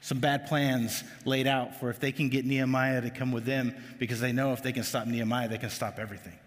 Some 0.02 0.20
bad 0.20 0.48
plans 0.48 1.04
laid 1.26 1.48
out 1.48 1.80
for 1.80 1.90
if 1.90 2.00
they 2.00 2.12
can 2.12 2.30
get 2.30 2.46
Nehemiah 2.46 3.02
to 3.02 3.10
come 3.10 3.32
with 3.32 3.46
them 3.46 3.76
because 4.00 4.20
they 4.20 4.32
know 4.32 4.54
if 4.54 4.64
they 4.64 4.72
can 4.72 4.84
stop 4.84 5.06
Nehemiah, 5.06 5.48
they 5.48 5.58
can 5.58 5.70
stop 5.70 6.00
everything. 6.00 6.38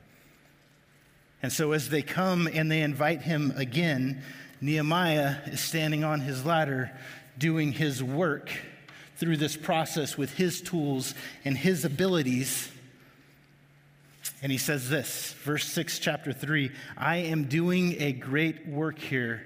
And 1.42 1.52
so, 1.52 1.72
as 1.72 1.88
they 1.88 2.02
come 2.02 2.48
and 2.52 2.70
they 2.70 2.82
invite 2.82 3.22
him 3.22 3.52
again, 3.56 4.22
Nehemiah 4.60 5.36
is 5.46 5.60
standing 5.60 6.04
on 6.04 6.20
his 6.20 6.44
ladder 6.44 6.92
doing 7.38 7.72
his 7.72 8.02
work 8.02 8.50
through 9.16 9.38
this 9.38 9.56
process 9.56 10.18
with 10.18 10.34
his 10.34 10.60
tools 10.60 11.14
and 11.44 11.56
his 11.56 11.84
abilities. 11.84 12.70
And 14.42 14.52
he 14.52 14.58
says 14.58 14.88
this, 14.90 15.32
verse 15.44 15.66
6, 15.66 15.98
chapter 15.98 16.32
3 16.32 16.70
I 16.96 17.16
am 17.16 17.44
doing 17.44 18.00
a 18.00 18.12
great 18.12 18.66
work 18.66 18.98
here. 18.98 19.42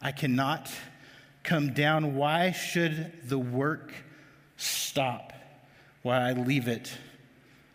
I 0.00 0.12
cannot 0.12 0.70
come 1.42 1.72
down. 1.72 2.14
Why 2.14 2.52
should 2.52 3.12
the 3.24 3.38
work 3.38 3.92
stop 4.56 5.32
while 6.02 6.22
I 6.22 6.32
leave 6.32 6.68
it 6.68 6.92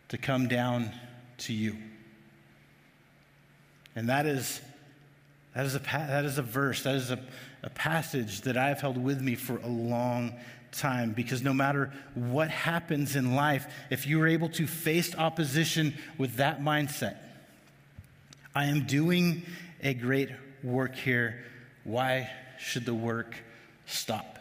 to 0.09 0.17
come 0.17 0.47
down 0.47 0.91
to 1.39 1.53
you? 1.53 1.75
And 3.95 4.09
that 4.09 4.25
is, 4.25 4.61
that 5.55 5.65
is, 5.65 5.75
a, 5.75 5.79
that 5.79 6.25
is 6.25 6.37
a 6.37 6.41
verse, 6.41 6.83
that 6.83 6.95
is 6.95 7.11
a, 7.11 7.19
a 7.63 7.69
passage 7.69 8.41
that 8.41 8.57
I've 8.57 8.81
held 8.81 8.97
with 8.97 9.21
me 9.21 9.35
for 9.35 9.57
a 9.57 9.67
long 9.67 10.33
time 10.71 11.11
because 11.11 11.41
no 11.41 11.53
matter 11.53 11.91
what 12.15 12.49
happens 12.49 13.15
in 13.15 13.35
life, 13.35 13.67
if 13.89 14.07
you 14.07 14.21
are 14.21 14.27
able 14.27 14.49
to 14.49 14.65
face 14.65 15.15
opposition 15.15 15.93
with 16.17 16.35
that 16.37 16.61
mindset, 16.61 17.17
I 18.55 18.65
am 18.65 18.85
doing 18.85 19.43
a 19.81 19.93
great 19.93 20.29
work 20.63 20.95
here. 20.95 21.43
Why 21.83 22.29
should 22.59 22.85
the 22.85 22.93
work 22.93 23.35
stop? 23.85 24.39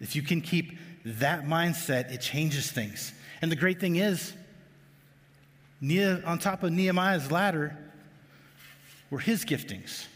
If 0.00 0.14
you 0.14 0.22
can 0.22 0.40
keep 0.40 0.78
that 1.04 1.44
mindset, 1.44 2.12
it 2.12 2.20
changes 2.20 2.70
things. 2.70 3.12
And 3.40 3.50
the 3.50 3.56
great 3.56 3.80
thing 3.80 3.96
is, 3.96 4.32
on 5.82 6.38
top 6.38 6.62
of 6.62 6.72
Nehemiah's 6.72 7.30
ladder 7.30 7.76
were 9.10 9.18
his 9.18 9.44
giftings. 9.44 10.06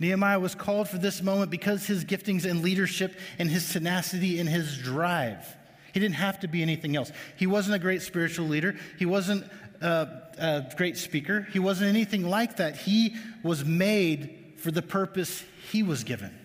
Nehemiah 0.00 0.40
was 0.40 0.54
called 0.54 0.88
for 0.88 0.98
this 0.98 1.22
moment 1.22 1.50
because 1.50 1.86
his 1.86 2.04
giftings 2.04 2.44
and 2.44 2.62
leadership 2.62 3.16
and 3.38 3.48
his 3.48 3.72
tenacity 3.72 4.40
and 4.40 4.48
his 4.48 4.76
drive. 4.78 5.56
He 5.92 6.00
didn't 6.00 6.16
have 6.16 6.40
to 6.40 6.48
be 6.48 6.60
anything 6.62 6.96
else. 6.96 7.12
He 7.36 7.46
wasn't 7.46 7.76
a 7.76 7.78
great 7.78 8.02
spiritual 8.02 8.46
leader. 8.46 8.74
He 8.98 9.06
wasn't 9.06 9.44
a, 9.80 10.08
a 10.38 10.72
great 10.76 10.96
speaker. 10.96 11.46
He 11.52 11.60
wasn't 11.60 11.88
anything 11.88 12.28
like 12.28 12.56
that. 12.56 12.76
He 12.76 13.14
was 13.44 13.64
made 13.64 14.54
for 14.56 14.72
the 14.72 14.82
purpose 14.82 15.44
he 15.70 15.82
was 15.84 16.02
given. 16.02 16.36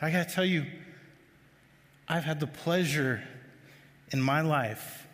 I 0.00 0.10
got 0.10 0.28
to 0.28 0.34
tell 0.34 0.44
you, 0.44 0.66
I've 2.06 2.24
had 2.24 2.38
the 2.38 2.46
pleasure 2.46 3.22
in 4.10 4.20
my 4.20 4.40
life, 4.40 5.06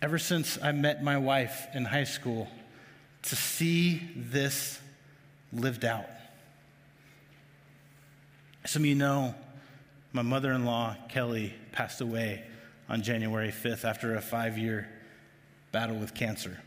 ever 0.00 0.18
since 0.18 0.58
I 0.62 0.72
met 0.72 1.02
my 1.02 1.18
wife 1.18 1.66
in 1.74 1.84
high 1.84 2.04
school, 2.04 2.48
to 3.22 3.36
see 3.36 4.02
this 4.14 4.78
lived 5.52 5.84
out. 5.84 6.06
Some 8.66 8.82
of 8.82 8.86
you 8.86 8.94
know 8.94 9.34
my 10.12 10.22
mother 10.22 10.52
in 10.52 10.64
law, 10.64 10.96
Kelly, 11.08 11.54
passed 11.72 12.00
away 12.00 12.44
on 12.88 13.02
January 13.02 13.50
5th 13.50 13.84
after 13.84 14.14
a 14.14 14.20
five 14.20 14.58
year 14.58 14.88
battle 15.72 15.96
with 15.96 16.14
cancer. 16.14 16.60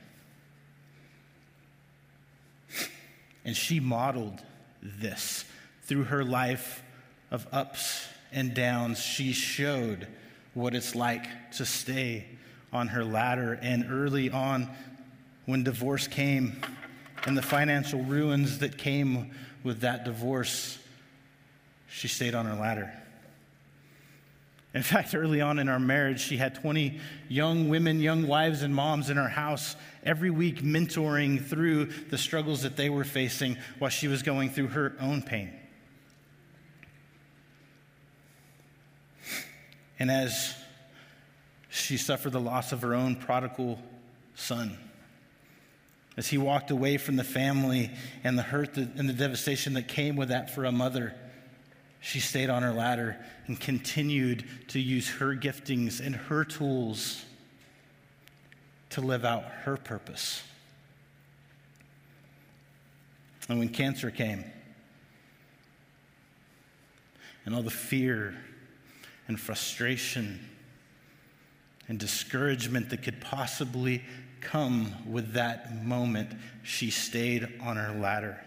And 3.45 3.55
she 3.55 3.79
modeled 3.79 4.41
this 4.81 5.45
through 5.83 6.05
her 6.05 6.25
life 6.25 6.83
of 7.31 7.47
ups 7.51 8.05
and 8.37 8.53
downs. 8.53 8.99
She 8.99 9.33
showed 9.33 10.07
what 10.53 10.75
it's 10.75 10.93
like 10.93 11.25
to 11.53 11.65
stay 11.65 12.27
on 12.71 12.89
her 12.89 13.03
ladder. 13.03 13.57
And 13.63 13.87
early 13.89 14.29
on, 14.29 14.69
when 15.47 15.63
divorce 15.63 16.07
came 16.07 16.61
and 17.25 17.35
the 17.35 17.41
financial 17.41 18.03
ruins 18.03 18.59
that 18.59 18.77
came 18.77 19.31
with 19.63 19.79
that 19.79 20.05
divorce, 20.05 20.77
she 21.89 22.07
stayed 22.07 22.35
on 22.35 22.45
her 22.45 22.53
ladder. 22.53 22.93
In 24.75 24.83
fact, 24.83 25.15
early 25.15 25.41
on 25.41 25.57
in 25.57 25.67
our 25.67 25.79
marriage, 25.79 26.19
she 26.19 26.37
had 26.37 26.53
20 26.53 26.99
young 27.29 27.69
women, 27.69 27.99
young 27.99 28.27
wives, 28.27 28.61
and 28.61 28.75
moms 28.75 29.09
in 29.09 29.17
our 29.17 29.29
house 29.29 29.75
every 30.03 30.29
week, 30.29 30.61
mentoring 30.61 31.43
through 31.43 31.85
the 31.85 32.19
struggles 32.19 32.61
that 32.61 32.77
they 32.77 32.91
were 32.91 33.03
facing 33.03 33.57
while 33.79 33.89
she 33.89 34.07
was 34.07 34.21
going 34.21 34.51
through 34.51 34.67
her 34.67 34.95
own 34.99 35.23
pain. 35.23 35.56
And 39.99 40.11
as 40.11 40.55
she 41.69 41.97
suffered 41.97 42.31
the 42.31 42.39
loss 42.39 42.71
of 42.71 42.81
her 42.81 42.93
own 42.93 43.15
prodigal 43.15 43.79
son, 44.35 44.77
as 46.15 46.27
he 46.27 46.37
walked 46.37 46.71
away 46.71 46.97
from 46.97 47.15
the 47.15 47.23
family 47.23 47.91
and 48.23 48.37
the 48.37 48.43
hurt 48.43 48.75
and 48.77 49.07
the 49.07 49.13
devastation 49.13 49.73
that 49.73 49.87
came 49.87 50.15
with 50.15 50.29
that 50.29 50.49
for 50.49 50.65
a 50.65 50.71
mother, 50.71 51.13
she 52.01 52.19
stayed 52.19 52.49
on 52.49 52.63
her 52.63 52.71
ladder 52.71 53.17
and 53.47 53.59
continued 53.59 54.45
to 54.69 54.79
use 54.79 55.09
her 55.09 55.35
giftings 55.35 55.99
and 56.03 56.15
her 56.15 56.43
tools 56.43 57.23
to 58.89 59.01
live 59.01 59.25
out 59.25 59.43
her 59.63 59.77
purpose. 59.77 60.41
And 63.49 63.59
when 63.59 63.69
cancer 63.69 64.11
came, 64.11 64.43
and 67.45 67.55
all 67.55 67.63
the 67.63 67.69
fear 67.69 68.35
and 69.27 69.39
frustration 69.39 70.39
and 71.87 71.99
discouragement 71.99 72.89
that 72.89 73.03
could 73.03 73.21
possibly 73.21 74.03
come 74.41 74.93
with 75.11 75.33
that 75.33 75.83
moment, 75.83 76.31
she 76.63 76.89
stayed 76.89 77.47
on 77.61 77.77
her 77.77 77.97
ladder. 77.97 78.39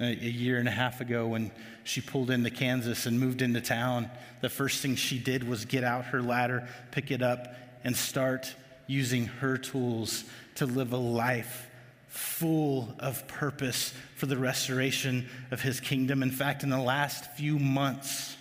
A, 0.00 0.14
year 0.14 0.58
and 0.58 0.66
a 0.66 0.72
half 0.72 1.00
ago 1.00 1.28
when 1.28 1.50
she 1.84 2.00
pulled 2.00 2.30
into 2.30 2.50
Kansas 2.50 3.04
and 3.04 3.20
moved 3.20 3.42
into 3.42 3.60
town, 3.60 4.10
the 4.40 4.48
first 4.48 4.80
thing 4.80 4.96
she 4.96 5.18
did 5.18 5.46
was 5.46 5.64
get 5.66 5.84
out 5.84 6.06
her 6.06 6.22
ladder, 6.22 6.66
pick 6.92 7.10
it 7.10 7.20
up, 7.20 7.54
and 7.84 7.94
start 7.94 8.54
using 8.86 9.26
her 9.26 9.58
tools 9.58 10.24
to 10.54 10.66
live 10.66 10.92
a 10.92 10.96
life 10.96 11.68
full 12.12 12.94
of 12.98 13.26
purpose 13.26 13.94
for 14.16 14.26
the 14.26 14.36
restoration 14.36 15.26
of 15.50 15.62
his 15.62 15.80
kingdom. 15.80 16.22
In 16.22 16.30
fact, 16.30 16.62
in 16.62 16.68
the 16.68 16.78
last 16.78 17.24
few 17.36 17.58
months, 17.58 18.36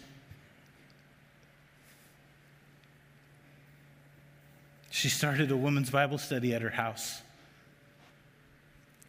she 4.89 5.07
started 5.07 5.51
a 5.51 5.55
women's 5.55 5.89
Bible 5.89 6.17
study 6.17 6.53
at 6.53 6.62
her 6.62 6.69
house 6.69 7.21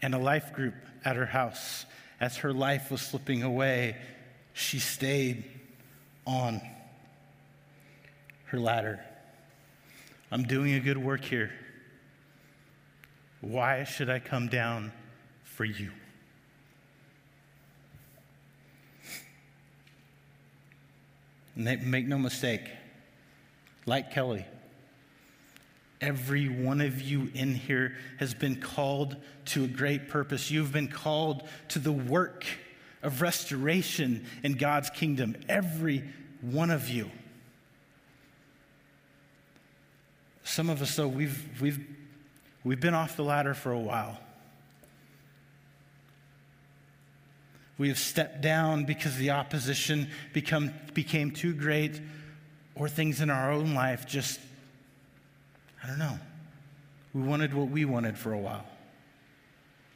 and 0.00 0.14
a 0.14 0.18
life 0.18 0.52
group 0.52 0.74
at 1.04 1.16
her 1.16 1.26
house 1.26 1.84
as 2.20 2.36
her 2.36 2.52
life 2.52 2.88
was 2.92 3.00
slipping 3.00 3.42
away, 3.42 3.96
she 4.52 4.78
stayed 4.78 5.42
on 6.24 6.60
her 8.44 8.60
ladder. 8.60 9.00
I'm 10.30 10.44
doing 10.44 10.74
a 10.74 10.80
good 10.80 10.98
work 10.98 11.24
here. 11.24 11.50
Why 13.42 13.84
should 13.84 14.08
I 14.08 14.18
come 14.18 14.48
down 14.48 14.92
for 15.44 15.66
you? 15.66 15.90
And 21.54 21.86
Make 21.90 22.06
no 22.06 22.16
mistake, 22.16 22.62
like 23.84 24.10
Kelly, 24.10 24.46
Every 26.02 26.48
one 26.48 26.80
of 26.80 27.00
you 27.00 27.30
in 27.32 27.54
here 27.54 27.94
has 28.18 28.34
been 28.34 28.56
called 28.56 29.16
to 29.46 29.62
a 29.62 29.68
great 29.68 30.08
purpose. 30.08 30.50
You've 30.50 30.72
been 30.72 30.88
called 30.88 31.46
to 31.68 31.78
the 31.78 31.92
work 31.92 32.44
of 33.04 33.22
restoration 33.22 34.26
in 34.42 34.54
God's 34.54 34.90
kingdom. 34.90 35.36
Every 35.48 36.02
one 36.40 36.72
of 36.72 36.88
you. 36.88 37.08
Some 40.42 40.68
of 40.68 40.82
us, 40.82 40.96
though, 40.96 41.06
we've, 41.06 41.60
we've, 41.60 41.78
we've 42.64 42.80
been 42.80 42.94
off 42.94 43.16
the 43.16 43.24
ladder 43.24 43.54
for 43.54 43.72
a 43.72 43.78
while. 43.78 44.18
We 47.78 47.88
have 47.88 47.98
stepped 47.98 48.40
down 48.42 48.84
because 48.84 49.16
the 49.16 49.30
opposition 49.30 50.08
become, 50.32 50.72
became 50.94 51.30
too 51.30 51.54
great, 51.54 52.00
or 52.74 52.88
things 52.88 53.20
in 53.20 53.30
our 53.30 53.50
own 53.50 53.74
life 53.74 54.06
just 54.06 54.38
I 55.82 55.88
don't 55.88 55.98
know. 55.98 56.18
We 57.12 57.22
wanted 57.22 57.52
what 57.54 57.68
we 57.68 57.84
wanted 57.84 58.16
for 58.16 58.32
a 58.32 58.38
while. 58.38 58.64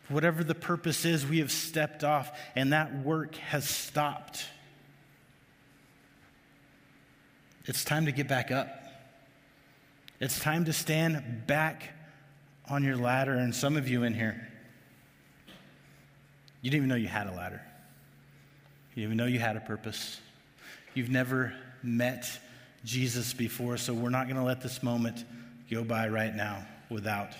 Whatever 0.09 0.44
the 0.44 0.55
purpose 0.55 1.05
is, 1.05 1.26
we 1.26 1.38
have 1.38 1.50
stepped 1.50 2.05
off 2.05 2.37
and 2.55 2.72
that 2.72 3.05
work 3.05 3.37
has 3.37 3.68
stopped. 3.68 4.44
It's 7.64 7.85
time 7.85 8.07
to 8.07 8.12
get 8.12 8.29
back 8.29 8.50
up. 8.50 8.68
It's 10.20 10.38
time 10.38 10.64
to 10.66 10.72
stand 10.72 11.46
back 11.46 11.90
on 12.68 12.83
your 12.83 12.96
ladder. 12.96 13.33
And 13.35 13.55
some 13.55 13.76
of 13.76 13.88
you 13.88 14.02
in 14.02 14.14
here, 14.14 14.48
you 16.62 16.70
didn't 16.70 16.79
even 16.79 16.88
know 16.88 16.96
you 16.96 17.09
had 17.09 17.26
a 17.26 17.33
ladder. 17.33 17.62
You 18.94 19.02
didn't 19.02 19.05
even 19.05 19.16
know 19.16 19.26
you 19.26 19.38
had 19.38 19.57
a 19.57 19.61
purpose. 19.61 20.20
You've 20.94 21.11
never 21.11 21.55
met 21.83 22.26
Jesus 22.85 23.35
before, 23.35 23.76
so 23.76 23.92
we're 23.92 24.11
not 24.11 24.26
going 24.26 24.37
to 24.37 24.42
let 24.42 24.62
this 24.62 24.83
moment 24.83 25.24
go 25.70 25.85
by 25.85 26.09
right 26.09 26.35
now 26.35 26.66
without. 26.88 27.33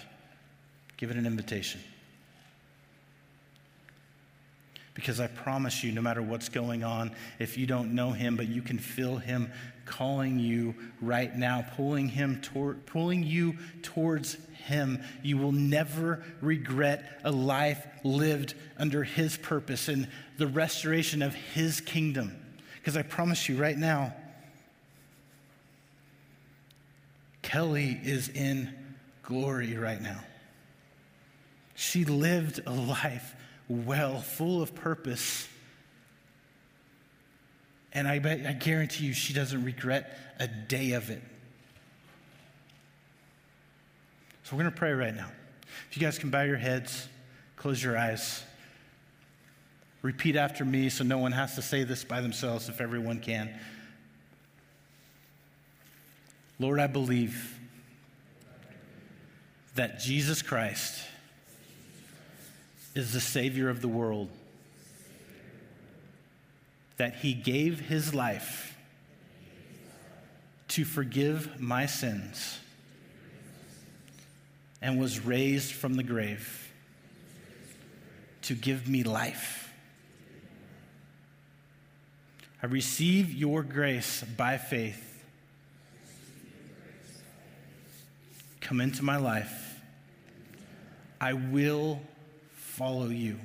giving 0.96 1.18
an 1.18 1.26
invitation. 1.26 1.80
Because 4.96 5.20
I 5.20 5.26
promise 5.26 5.85
you, 5.85 5.92
no 5.92 6.00
matter 6.00 6.22
what's 6.22 6.48
going 6.48 6.82
on, 6.82 7.14
if 7.38 7.59
you 7.59 7.66
don't 7.66 7.94
know 7.94 8.12
him, 8.12 8.35
but 8.35 8.48
you 8.48 8.62
can 8.62 8.78
feel 8.78 9.18
him 9.18 9.52
calling 9.85 10.38
you 10.38 10.74
right 11.02 11.37
now, 11.37 11.66
pulling 11.76 12.09
him 12.09 12.40
pulling 12.87 13.22
you 13.22 13.59
towards 13.82 14.38
him, 14.64 15.04
you 15.22 15.37
will 15.37 15.52
never 15.52 16.24
regret 16.40 17.20
a 17.24 17.30
life 17.30 17.87
lived 18.04 18.54
under 18.78 19.04
his 19.04 19.37
purpose 19.37 19.88
and 19.88 20.09
the 20.38 20.46
restoration 20.46 21.20
of 21.20 21.35
his 21.35 21.82
kingdom. 21.82 22.35
Because 22.78 22.96
I 22.96 23.02
promise 23.02 23.50
you 23.50 23.59
right 23.59 23.76
now, 23.76 24.14
Kelly 27.42 28.00
is 28.02 28.30
in 28.30 28.74
glory 29.22 29.76
right 29.76 30.00
now. 30.00 30.24
She 31.74 32.06
lived 32.06 32.62
a 32.66 32.72
life 32.72 33.35
well, 33.68 34.20
full 34.20 34.62
of 34.62 34.74
purpose. 34.74 35.48
And 37.92 38.07
I, 38.07 38.18
bet, 38.18 38.46
I 38.46 38.52
guarantee 38.52 39.07
you, 39.07 39.12
she 39.12 39.33
doesn't 39.33 39.64
regret 39.64 40.18
a 40.38 40.46
day 40.46 40.92
of 40.92 41.11
it. 41.11 41.22
So 44.44 44.55
we're 44.55 44.62
going 44.62 44.72
to 44.72 44.79
pray 44.79 44.92
right 44.92 45.14
now. 45.14 45.29
If 45.90 45.96
you 45.96 46.02
guys 46.02 46.18
can 46.18 46.31
bow 46.31 46.42
your 46.42 46.57
heads, 46.57 47.09
close 47.57 47.83
your 47.83 47.98
eyes, 47.98 48.44
repeat 50.02 50.37
after 50.37 50.64
me 50.64 50.88
so 50.88 51.02
no 51.02 51.18
one 51.18 51.33
has 51.33 51.57
to 51.57 51.62
say 51.62 51.83
this 51.83 52.05
by 52.05 52.20
themselves 52.20 52.68
if 52.68 52.81
everyone 52.81 53.18
can. 53.18 53.52
Lord, 56.59 56.79
I 56.79 56.87
believe 56.87 57.59
that 59.74 59.98
Jesus 59.98 60.42
Christ 60.42 61.02
is 62.96 63.12
the 63.12 63.20
Savior 63.20 63.68
of 63.68 63.82
the 63.82 63.88
world, 63.88 64.28
that 66.96 67.16
He 67.16 67.35
gave 67.35 67.78
His 67.78 68.14
life 68.14 68.74
to 70.68 70.85
forgive 70.85 71.61
my 71.61 71.85
sins 71.85 72.59
and 74.80 74.98
was 74.98 75.20
raised 75.20 75.72
from 75.72 75.94
the 75.94 76.02
grave 76.02 76.72
to 78.42 78.54
give 78.54 78.88
me 78.88 79.02
life. 79.02 79.70
I 82.62 82.66
receive 82.66 83.30
your 83.30 83.62
grace 83.62 84.24
by 84.37 84.56
faith. 84.56 85.02
Come 88.62 88.80
into 88.80 89.04
my 89.04 89.18
life. 89.18 89.80
I 91.20 91.35
will 91.35 92.00
follow 92.76 93.08
you. 93.08 93.38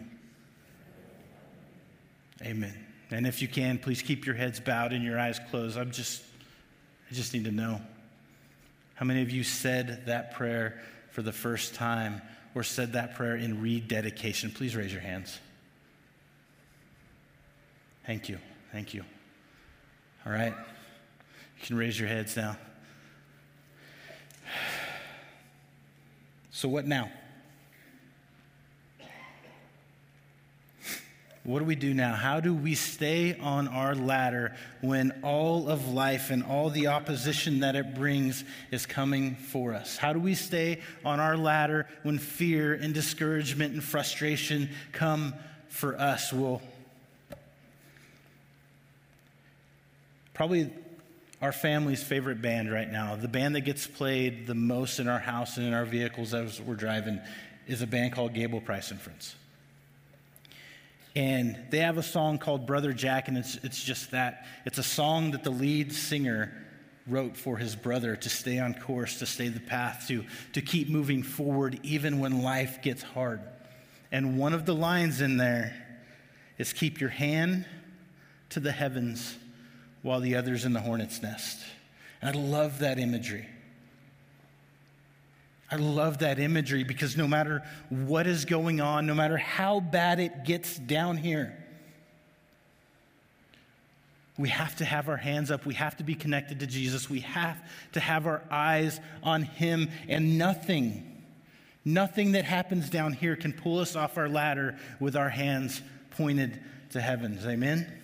Amen. 2.41 2.73
And 3.11 3.25
if 3.25 3.41
you 3.41 3.47
can, 3.47 3.77
please 3.77 4.01
keep 4.01 4.25
your 4.25 4.35
heads 4.35 4.59
bowed 4.59 4.91
and 4.91 5.03
your 5.05 5.17
eyes 5.17 5.39
closed. 5.49 5.77
I'm 5.77 5.91
just, 5.91 6.21
I 7.09 7.13
just 7.13 7.33
need 7.33 7.45
to 7.45 7.51
know. 7.51 7.81
How 8.95 9.05
many 9.05 9.21
of 9.21 9.31
you 9.31 9.43
said 9.43 10.05
that 10.07 10.33
prayer 10.33 10.81
for 11.11 11.21
the 11.21 11.31
first 11.31 11.75
time 11.75 12.21
or 12.55 12.63
said 12.63 12.93
that 12.93 13.15
prayer 13.15 13.37
in 13.37 13.61
rededication? 13.61 14.51
Please 14.51 14.75
raise 14.75 14.91
your 14.91 15.01
hands. 15.01 15.39
Thank 18.05 18.27
you. 18.27 18.37
Thank 18.73 18.93
you. 18.93 19.05
All 20.25 20.33
right. 20.33 20.53
You 20.53 21.65
can 21.65 21.77
raise 21.77 21.97
your 21.97 22.09
heads 22.09 22.35
now. 22.35 22.57
So, 26.53 26.67
what 26.67 26.85
now? 26.85 27.09
What 31.43 31.59
do 31.59 31.65
we 31.65 31.75
do 31.75 31.93
now? 31.95 32.13
How 32.13 32.39
do 32.39 32.53
we 32.53 32.75
stay 32.75 33.35
on 33.35 33.67
our 33.67 33.95
ladder 33.95 34.55
when 34.81 35.11
all 35.23 35.69
of 35.69 35.87
life 35.87 36.29
and 36.29 36.43
all 36.43 36.69
the 36.69 36.87
opposition 36.87 37.61
that 37.61 37.75
it 37.75 37.95
brings 37.95 38.43
is 38.69 38.85
coming 38.85 39.35
for 39.35 39.73
us? 39.73 39.97
How 39.97 40.13
do 40.13 40.19
we 40.19 40.35
stay 40.35 40.81
on 41.03 41.19
our 41.19 41.35
ladder 41.35 41.87
when 42.03 42.19
fear 42.19 42.75
and 42.75 42.93
discouragement 42.93 43.73
and 43.73 43.83
frustration 43.83 44.69
come 44.91 45.33
for 45.67 45.99
us? 45.99 46.31
Well, 46.31 46.61
probably 50.35 50.71
our 51.41 51.51
family's 51.51 52.03
favorite 52.03 52.39
band 52.39 52.71
right 52.71 52.91
now, 52.91 53.15
the 53.15 53.27
band 53.27 53.55
that 53.55 53.61
gets 53.61 53.87
played 53.87 54.45
the 54.45 54.53
most 54.53 54.99
in 54.99 55.07
our 55.07 55.17
house 55.17 55.57
and 55.57 55.65
in 55.65 55.73
our 55.73 55.85
vehicles 55.85 56.35
as 56.35 56.61
we're 56.61 56.75
driving, 56.75 57.19
is 57.65 57.81
a 57.81 57.87
band 57.87 58.13
called 58.13 58.35
Gable 58.35 58.61
Price 58.61 58.91
and 58.91 59.01
Friends. 59.01 59.35
And 61.15 61.57
they 61.69 61.79
have 61.79 61.97
a 61.97 62.03
song 62.03 62.37
called 62.37 62.65
Brother 62.65 62.93
Jack, 62.93 63.27
and 63.27 63.37
it's, 63.37 63.55
it's 63.63 63.83
just 63.83 64.11
that. 64.11 64.45
It's 64.65 64.77
a 64.77 64.83
song 64.83 65.31
that 65.31 65.43
the 65.43 65.49
lead 65.49 65.91
singer 65.91 66.53
wrote 67.07 67.35
for 67.35 67.57
his 67.57 67.75
brother 67.75 68.15
to 68.15 68.29
stay 68.29 68.59
on 68.59 68.73
course, 68.73 69.19
to 69.19 69.25
stay 69.25 69.49
the 69.49 69.59
path, 69.59 70.05
to, 70.07 70.23
to 70.53 70.61
keep 70.61 70.89
moving 70.89 71.23
forward 71.23 71.79
even 71.83 72.19
when 72.19 72.41
life 72.41 72.81
gets 72.81 73.03
hard. 73.03 73.41
And 74.11 74.37
one 74.37 74.53
of 74.53 74.65
the 74.65 74.75
lines 74.75 75.19
in 75.19 75.37
there 75.37 75.75
is 76.57 76.73
keep 76.73 77.01
your 77.01 77.09
hand 77.09 77.65
to 78.49 78.59
the 78.59 78.71
heavens 78.71 79.37
while 80.01 80.19
the 80.19 80.35
other's 80.35 80.65
in 80.65 80.73
the 80.73 80.79
hornet's 80.79 81.21
nest. 81.21 81.59
And 82.21 82.35
I 82.35 82.39
love 82.39 82.79
that 82.79 82.99
imagery. 82.99 83.47
I 85.71 85.77
love 85.77 86.17
that 86.17 86.37
imagery 86.37 86.83
because 86.83 87.15
no 87.15 87.27
matter 87.27 87.63
what 87.89 88.27
is 88.27 88.43
going 88.43 88.81
on, 88.81 89.07
no 89.07 89.15
matter 89.15 89.37
how 89.37 89.79
bad 89.79 90.19
it 90.19 90.43
gets 90.43 90.77
down 90.77 91.15
here, 91.15 91.57
we 94.37 94.49
have 94.49 94.75
to 94.77 94.85
have 94.85 95.07
our 95.07 95.17
hands 95.17 95.49
up. 95.49 95.65
We 95.65 95.75
have 95.75 95.95
to 95.97 96.03
be 96.03 96.15
connected 96.15 96.59
to 96.59 96.67
Jesus. 96.67 97.09
We 97.09 97.21
have 97.21 97.57
to 97.93 97.99
have 97.99 98.27
our 98.27 98.41
eyes 98.49 98.99
on 99.23 99.43
Him. 99.43 99.89
And 100.09 100.37
nothing, 100.37 101.23
nothing 101.85 102.33
that 102.33 102.43
happens 102.43 102.89
down 102.89 103.13
here 103.13 103.35
can 103.35 103.53
pull 103.53 103.79
us 103.79 103.95
off 103.95 104.17
our 104.17 104.27
ladder 104.27 104.77
with 104.99 105.15
our 105.15 105.29
hands 105.29 105.81
pointed 106.11 106.59
to 106.89 106.99
heavens. 106.99 107.45
Amen? 107.45 108.00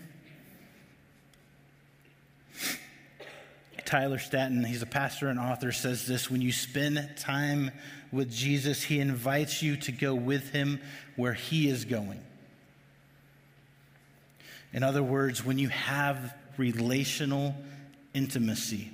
Tyler 3.88 4.19
Staton, 4.19 4.65
he's 4.65 4.82
a 4.82 4.86
pastor 4.86 5.30
and 5.30 5.39
author, 5.39 5.71
says 5.71 6.06
this 6.06 6.30
When 6.30 6.41
you 6.41 6.52
spend 6.52 7.10
time 7.15 7.71
with 8.12 8.30
Jesus, 8.30 8.84
he 8.84 9.00
invites 9.00 9.63
you 9.63 9.78
to 9.78 9.93
go 9.93 10.13
with 10.13 10.52
him 10.52 10.82
where 11.15 11.34
he 11.34 11.69
is 11.69 11.86
going. 11.86 12.19
In 14.73 14.84
other 14.84 15.02
words, 15.02 15.45
when 15.45 15.58
you 15.58 15.69
have 15.69 16.36
relational 16.58 17.56
intimacy, 18.13 18.91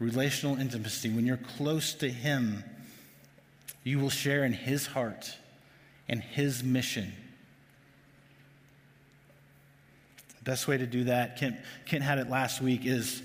relational 0.00 0.56
intimacy, 0.56 1.08
when 1.08 1.24
you're 1.24 1.36
close 1.36 1.94
to 1.94 2.10
him, 2.10 2.64
you 3.84 4.00
will 4.00 4.10
share 4.10 4.44
in 4.44 4.54
his 4.54 4.86
heart 4.86 5.32
and 6.08 6.20
his 6.20 6.64
mission. 6.64 7.12
Best 10.42 10.66
way 10.66 10.78
to 10.78 10.86
do 10.86 11.04
that, 11.04 11.38
Kent, 11.38 11.56
Kent 11.86 12.02
had 12.02 12.18
it 12.18 12.28
last 12.28 12.60
week, 12.60 12.84
is 12.84 13.22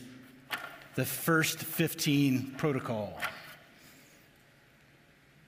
the 0.95 1.05
first 1.05 1.59
15 1.59 2.55
protocol. 2.57 3.17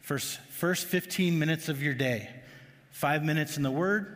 First, 0.02 0.40
first 0.50 0.86
15 0.86 1.38
minutes 1.40 1.70
of 1.70 1.82
your 1.82 1.94
day. 1.94 2.30
Five 2.92 3.24
minutes 3.24 3.58
in 3.58 3.64
the 3.64 3.72
Word, 3.72 4.16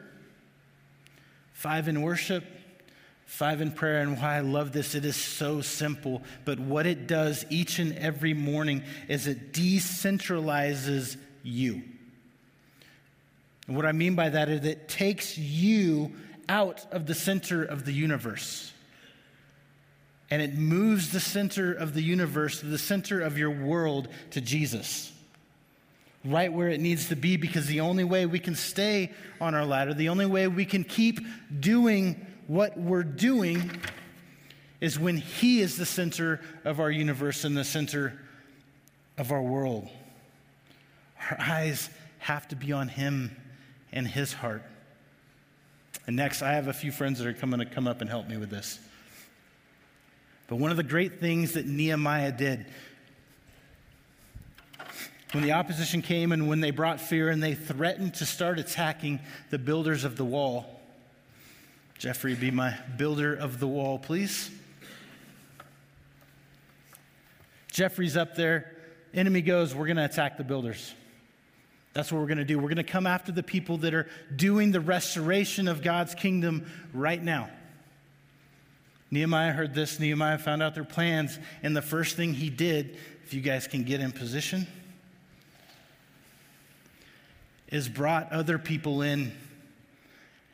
five 1.52 1.88
in 1.88 2.02
worship, 2.04 2.44
five 3.26 3.60
in 3.60 3.72
prayer. 3.72 4.02
And 4.02 4.18
why 4.18 4.38
I 4.38 4.40
love 4.42 4.72
this, 4.72 4.96
it 4.96 5.04
is 5.04 5.16
so 5.16 5.62
simple. 5.62 6.22
But 6.46 6.60
what 6.60 6.86
it 6.86 7.08
does 7.08 7.46
each 7.50 7.80
and 7.80 7.98
every 7.98 8.34
morning 8.34 8.84
is 9.08 9.28
it 9.28 9.54
decentralizes 9.54 11.18
you. 11.44 11.82
And 13.68 13.76
what 13.76 13.86
I 13.86 13.92
mean 13.92 14.16
by 14.16 14.30
that 14.30 14.48
is 14.48 14.64
it 14.66 14.88
takes 14.88 15.38
you 15.38 16.14
out 16.48 16.86
of 16.92 17.06
the 17.06 17.16
center 17.16 17.64
of 17.64 17.84
the 17.84 17.92
universe 17.92 18.72
and 20.30 20.42
it 20.42 20.56
moves 20.56 21.12
the 21.12 21.20
center 21.20 21.74
of 21.74 21.94
the 21.94 22.02
universe, 22.02 22.60
the 22.62 22.78
center 22.78 23.22
of 23.22 23.38
your 23.38 23.52
world, 23.52 24.10
to 24.32 24.42
Jesus. 24.42 25.12
Right 26.26 26.52
where 26.52 26.70
it 26.70 26.82
needs 26.82 27.10
to 27.10 27.16
be, 27.16 27.38
because 27.38 27.68
the 27.68 27.82
only 27.82 28.04
way 28.04 28.26
we 28.26 28.40
can 28.40 28.56
stay 28.56 29.12
on 29.40 29.56
our 29.56 29.66
ladder, 29.66 29.94
the 29.94 30.10
only 30.10 30.26
way 30.26 30.48
we 30.48 30.66
can 30.66 30.84
keep 30.84 31.20
doing 31.60 32.26
what 32.48 32.78
we're 32.78 33.04
doing 33.04 33.72
is 34.82 35.00
when 35.00 35.18
He 35.18 35.62
is 35.62 35.78
the 35.78 35.86
center 35.86 36.42
of 36.66 36.80
our 36.80 36.92
universe 36.92 37.44
and 37.44 37.56
the 37.56 37.64
center 37.64 38.20
of 39.18 39.32
our 39.32 39.42
world. 39.42 39.88
Our 41.32 41.38
eyes 41.40 41.90
have 42.20 42.48
to 42.50 42.56
be 42.56 42.74
on 42.74 42.90
Him 42.90 43.36
and 43.92 44.08
His 44.08 44.34
heart. 44.34 44.64
And 46.06 46.16
next, 46.16 46.42
I 46.42 46.54
have 46.54 46.68
a 46.68 46.74
few 46.74 46.92
friends 46.92 47.20
that 47.20 47.28
are 47.28 47.34
coming 47.34 47.60
to 47.60 47.66
come 47.66 47.88
up 47.88 48.02
and 48.02 48.10
help 48.10 48.28
me 48.28 48.38
with 48.38 48.50
this. 48.50 48.80
But 50.48 50.58
one 50.58 50.72
of 50.72 50.78
the 50.78 50.84
great 50.84 51.20
things 51.20 51.54
that 51.54 51.66
Nehemiah 51.66 52.32
did 52.32 52.66
when 55.34 55.44
the 55.44 55.52
opposition 55.52 56.02
came 56.02 56.32
and 56.32 56.48
when 56.48 56.62
they 56.62 56.72
brought 56.72 57.02
fear 57.02 57.30
and 57.30 57.44
they 57.44 57.54
threatened 57.54 58.14
to 58.16 58.26
start 58.26 58.60
attacking 58.60 59.20
the 59.50 59.60
builders 59.60 60.06
of 60.06 60.16
the 60.16 60.24
wall. 60.24 60.82
Jeffrey, 61.98 62.34
be 62.36 62.50
my 62.50 62.78
builder 62.96 63.34
of 63.34 63.60
the 63.60 63.68
wall, 63.68 64.00
please. 64.00 64.50
Jeffrey's 67.72 68.16
up 68.16 68.36
there. 68.36 68.72
Enemy 69.14 69.42
goes, 69.42 69.76
We're 69.76 69.88
going 69.88 69.98
to 69.98 70.06
attack 70.06 70.38
the 70.38 70.44
builders. 70.44 70.94
That's 71.94 72.12
what 72.12 72.20
we're 72.20 72.28
going 72.28 72.38
to 72.38 72.46
do. 72.46 72.58
We're 72.60 72.70
going 72.70 72.78
to 72.78 72.84
come 72.84 73.08
after 73.08 73.32
the 73.32 73.44
people 73.44 73.78
that 73.78 73.94
are 73.94 74.08
doing 74.36 74.72
the 74.72 74.80
restoration 74.80 75.68
of 75.68 75.82
God's 75.82 76.14
kingdom 76.14 76.70
right 76.94 77.22
now. 77.22 77.50
Nehemiah 79.10 79.52
heard 79.52 79.74
this. 79.74 80.00
Nehemiah 80.00 80.38
found 80.38 80.62
out 80.62 80.76
their 80.76 80.84
plans. 80.84 81.40
And 81.64 81.76
the 81.76 81.82
first 81.82 82.16
thing 82.16 82.34
he 82.34 82.50
did, 82.50 82.98
if 83.24 83.34
you 83.34 83.42
guys 83.42 83.68
can 83.68 83.84
get 83.84 84.02
in 84.02 84.12
position, 84.12 84.68
is 87.70 87.90
brought 87.90 88.32
other 88.32 88.58
people 88.58 89.02
in 89.02 89.32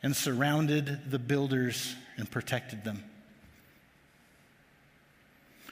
and 0.02 0.14
surrounded 0.14 1.10
the 1.10 1.18
builders 1.18 1.94
and 2.16 2.30
protected 2.30 2.84
them. 2.84 3.02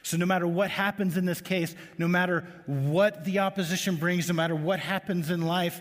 So, 0.05 0.17
no 0.17 0.27
matter 0.27 0.49
what 0.49 0.71
happens 0.71 1.17
in 1.17 1.27
this 1.27 1.41
case, 1.41 1.77
no 1.97 2.09
matter 2.09 2.45
what 2.67 3.25
the 3.25 3.39
opposition 3.39 3.97
brings, 3.97 4.27
no 4.27 4.35
matter 4.35 4.57
what 4.57 4.81
happens 4.81 5.31
in 5.31 5.43
life, 5.43 5.81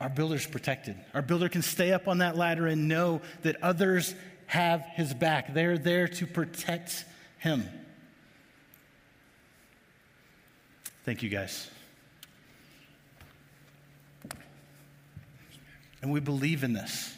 our 0.00 0.08
builder's 0.08 0.46
protected. 0.46 0.96
Our 1.14 1.22
builder 1.22 1.48
can 1.48 1.62
stay 1.62 1.92
up 1.92 2.08
on 2.08 2.18
that 2.18 2.36
ladder 2.36 2.66
and 2.66 2.88
know 2.88 3.20
that 3.42 3.62
others 3.62 4.14
have 4.50 4.84
his 4.94 5.14
back. 5.14 5.54
They're 5.54 5.78
there 5.78 6.08
to 6.08 6.26
protect 6.26 7.04
him. 7.38 7.68
Thank 11.04 11.22
you, 11.22 11.28
guys. 11.28 11.70
And 16.02 16.10
we 16.10 16.18
believe 16.18 16.64
in 16.64 16.72
this. 16.72 17.14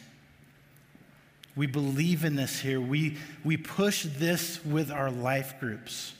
We 1.55 1.65
believe 1.65 2.23
in 2.23 2.35
this 2.35 2.59
here. 2.59 2.79
We, 2.79 3.17
we 3.43 3.57
push 3.57 4.03
this 4.03 4.63
with 4.63 4.91
our 4.91 5.09
life 5.09 5.55
groups. 5.59 6.13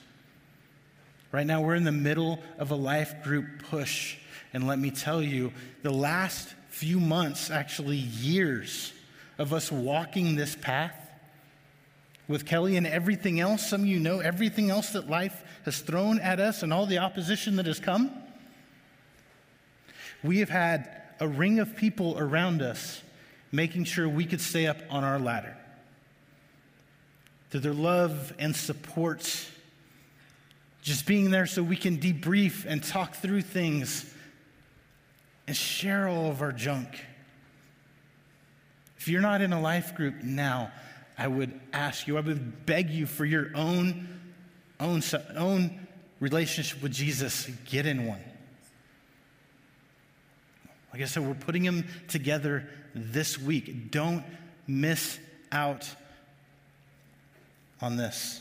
Right 1.32 1.46
now, 1.46 1.62
we're 1.62 1.76
in 1.76 1.84
the 1.84 1.92
middle 1.92 2.40
of 2.58 2.72
a 2.72 2.76
life 2.76 3.24
group 3.24 3.46
push. 3.70 4.18
And 4.52 4.66
let 4.66 4.80
me 4.80 4.90
tell 4.90 5.22
you, 5.22 5.54
the 5.84 5.94
last 5.94 6.56
few 6.70 7.00
months, 7.00 7.52
actually 7.52 7.98
years, 7.98 8.94
of 9.38 9.54
us 9.54 9.72
walking 9.72 10.36
this 10.36 10.56
path 10.56 11.02
with 12.34 12.48
Kelly 12.48 12.78
and 12.78 12.88
everything 12.88 13.40
else. 13.40 13.70
Some 13.70 13.82
of 13.82 13.88
you 13.88 14.00
know 14.00 14.20
everything 14.20 14.72
else 14.72 14.90
that 14.90 15.08
life 15.08 15.44
has 15.66 15.80
thrown 15.82 16.20
at 16.20 16.40
us 16.40 16.64
and 16.64 16.74
all 16.74 16.88
the 16.88 16.98
opposition 16.98 17.58
that 17.58 17.68
has 17.68 17.80
come. 17.80 18.12
We 20.24 20.40
have 20.40 20.50
had 20.50 20.90
a 21.20 21.28
ring 21.28 21.60
of 21.60 21.76
people 21.76 22.18
around 22.18 22.64
us 22.64 23.04
making 23.52 23.84
sure 23.84 24.10
we 24.10 24.26
could 24.26 24.42
stay 24.42 24.66
up 24.66 24.78
on 24.90 25.04
our 25.04 25.20
ladder. 25.20 25.56
Through 27.52 27.60
their 27.60 27.74
love 27.74 28.34
and 28.40 28.56
support, 28.56 29.48
just 30.82 31.06
being 31.06 31.30
there 31.30 31.46
so 31.46 31.62
we 31.62 31.78
can 31.78 32.00
debrief 32.00 32.66
and 32.66 32.84
talk 32.84 33.14
through 33.14 33.44
things 33.44 34.12
and 35.46 35.56
share 35.56 36.08
all 36.08 36.32
of 36.32 36.42
our 36.42 36.52
junk. 36.52 37.00
If 38.98 39.08
you're 39.08 39.22
not 39.22 39.42
in 39.42 39.54
a 39.54 39.62
life 39.62 39.94
group 39.94 40.24
now, 40.24 40.72
I 41.18 41.28
would 41.28 41.60
ask 41.72 42.08
you, 42.08 42.18
I 42.18 42.22
would 42.22 42.66
beg 42.66 42.90
you 42.90 43.06
for 43.06 43.26
your 43.26 43.52
own, 43.56 44.08
own, 44.80 45.02
own 45.36 45.88
relationship 46.20 46.82
with 46.82 46.92
Jesus, 46.92 47.50
get 47.66 47.86
in 47.86 48.06
one. 48.06 48.24
Like 50.92 51.02
I 51.02 51.06
said, 51.06 51.26
we're 51.26 51.34
putting 51.34 51.64
them 51.64 51.86
together 52.08 52.68
this 52.94 53.40
week. 53.40 53.92
Don't 53.92 54.24
miss 54.68 55.20
out 55.52 55.90
on 57.82 57.98
this. 57.98 58.40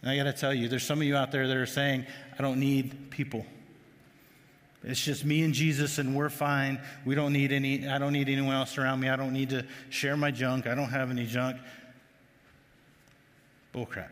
And 0.00 0.10
I 0.10 0.16
got 0.16 0.24
to 0.24 0.32
tell 0.32 0.54
you, 0.54 0.68
there's 0.68 0.84
some 0.84 1.00
of 1.00 1.06
you 1.06 1.16
out 1.16 1.32
there 1.32 1.48
that 1.48 1.56
are 1.56 1.66
saying, 1.66 2.06
I 2.38 2.42
don't 2.42 2.60
need 2.60 3.10
people. 3.10 3.44
It's 4.86 5.04
just 5.04 5.24
me 5.24 5.42
and 5.42 5.52
Jesus, 5.52 5.98
and 5.98 6.14
we're 6.14 6.30
fine. 6.30 6.80
We 7.04 7.16
don't 7.16 7.32
need 7.32 7.50
any, 7.50 7.88
I 7.88 7.98
don't 7.98 8.12
need 8.12 8.28
anyone 8.28 8.54
else 8.54 8.78
around 8.78 9.00
me. 9.00 9.08
I 9.08 9.16
don't 9.16 9.32
need 9.32 9.50
to 9.50 9.66
share 9.90 10.16
my 10.16 10.30
junk. 10.30 10.68
I 10.68 10.76
don't 10.76 10.90
have 10.90 11.10
any 11.10 11.26
junk. 11.26 11.56
Bullcrap. 13.74 14.10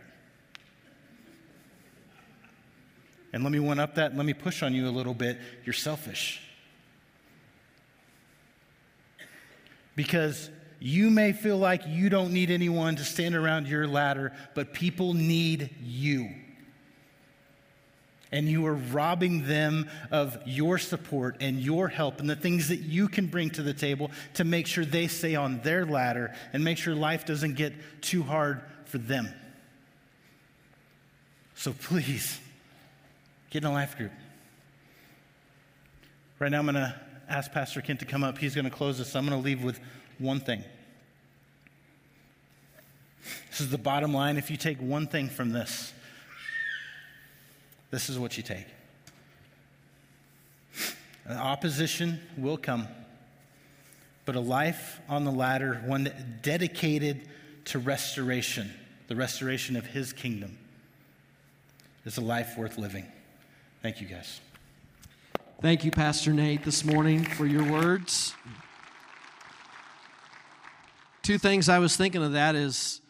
And 3.32 3.44
let 3.44 3.52
me 3.52 3.60
one 3.60 3.78
up 3.78 3.94
that, 3.94 4.16
let 4.16 4.26
me 4.26 4.34
push 4.34 4.64
on 4.64 4.74
you 4.74 4.88
a 4.88 4.90
little 4.90 5.14
bit. 5.14 5.38
You're 5.64 5.72
selfish. 5.72 6.40
Because 9.94 10.50
you 10.80 11.08
may 11.08 11.32
feel 11.32 11.56
like 11.56 11.82
you 11.86 12.08
don't 12.08 12.32
need 12.32 12.50
anyone 12.50 12.96
to 12.96 13.04
stand 13.04 13.36
around 13.36 13.68
your 13.68 13.86
ladder, 13.86 14.32
but 14.54 14.74
people 14.74 15.14
need 15.14 15.70
you 15.80 16.30
and 18.34 18.48
you 18.48 18.66
are 18.66 18.74
robbing 18.74 19.46
them 19.46 19.88
of 20.10 20.36
your 20.44 20.76
support 20.76 21.36
and 21.38 21.60
your 21.60 21.86
help 21.86 22.18
and 22.18 22.28
the 22.28 22.34
things 22.34 22.68
that 22.68 22.80
you 22.80 23.06
can 23.06 23.28
bring 23.28 23.48
to 23.48 23.62
the 23.62 23.72
table 23.72 24.10
to 24.34 24.42
make 24.42 24.66
sure 24.66 24.84
they 24.84 25.06
stay 25.06 25.36
on 25.36 25.60
their 25.60 25.86
ladder 25.86 26.34
and 26.52 26.64
make 26.64 26.76
sure 26.76 26.96
life 26.96 27.24
doesn't 27.24 27.54
get 27.54 27.72
too 28.02 28.24
hard 28.24 28.60
for 28.86 28.98
them. 28.98 29.32
So 31.54 31.72
please, 31.72 32.40
get 33.50 33.62
in 33.62 33.70
a 33.70 33.72
life 33.72 33.96
group. 33.96 34.10
Right 36.40 36.50
now, 36.50 36.58
I'm 36.58 36.66
going 36.66 36.74
to 36.74 36.92
ask 37.28 37.52
Pastor 37.52 37.80
Kent 37.82 38.00
to 38.00 38.04
come 38.04 38.24
up. 38.24 38.36
He's 38.36 38.56
going 38.56 38.64
to 38.64 38.70
close 38.70 38.98
this. 38.98 39.14
I'm 39.14 39.24
going 39.24 39.40
to 39.40 39.44
leave 39.44 39.62
with 39.62 39.78
one 40.18 40.40
thing. 40.40 40.64
This 43.50 43.60
is 43.60 43.70
the 43.70 43.78
bottom 43.78 44.12
line. 44.12 44.38
If 44.38 44.50
you 44.50 44.56
take 44.56 44.78
one 44.78 45.06
thing 45.06 45.28
from 45.28 45.52
this, 45.52 45.92
this 47.94 48.10
is 48.10 48.18
what 48.18 48.36
you 48.36 48.42
take. 48.42 48.66
Opposition 51.30 52.18
will 52.36 52.56
come, 52.56 52.88
but 54.24 54.34
a 54.34 54.40
life 54.40 54.98
on 55.08 55.24
the 55.24 55.30
ladder, 55.30 55.80
one 55.86 56.12
dedicated 56.42 57.28
to 57.66 57.78
restoration, 57.78 58.68
the 59.06 59.14
restoration 59.14 59.76
of 59.76 59.86
his 59.86 60.12
kingdom, 60.12 60.58
is 62.04 62.18
a 62.18 62.20
life 62.20 62.58
worth 62.58 62.78
living. 62.78 63.06
Thank 63.80 64.00
you, 64.00 64.08
guys. 64.08 64.40
Thank 65.62 65.84
you, 65.84 65.92
Pastor 65.92 66.32
Nate, 66.32 66.64
this 66.64 66.84
morning 66.84 67.22
for 67.22 67.46
your 67.46 67.70
words. 67.70 68.34
Two 71.22 71.38
things 71.38 71.68
I 71.68 71.78
was 71.78 71.96
thinking 71.96 72.24
of 72.24 72.32
that 72.32 72.56
is 72.56 73.00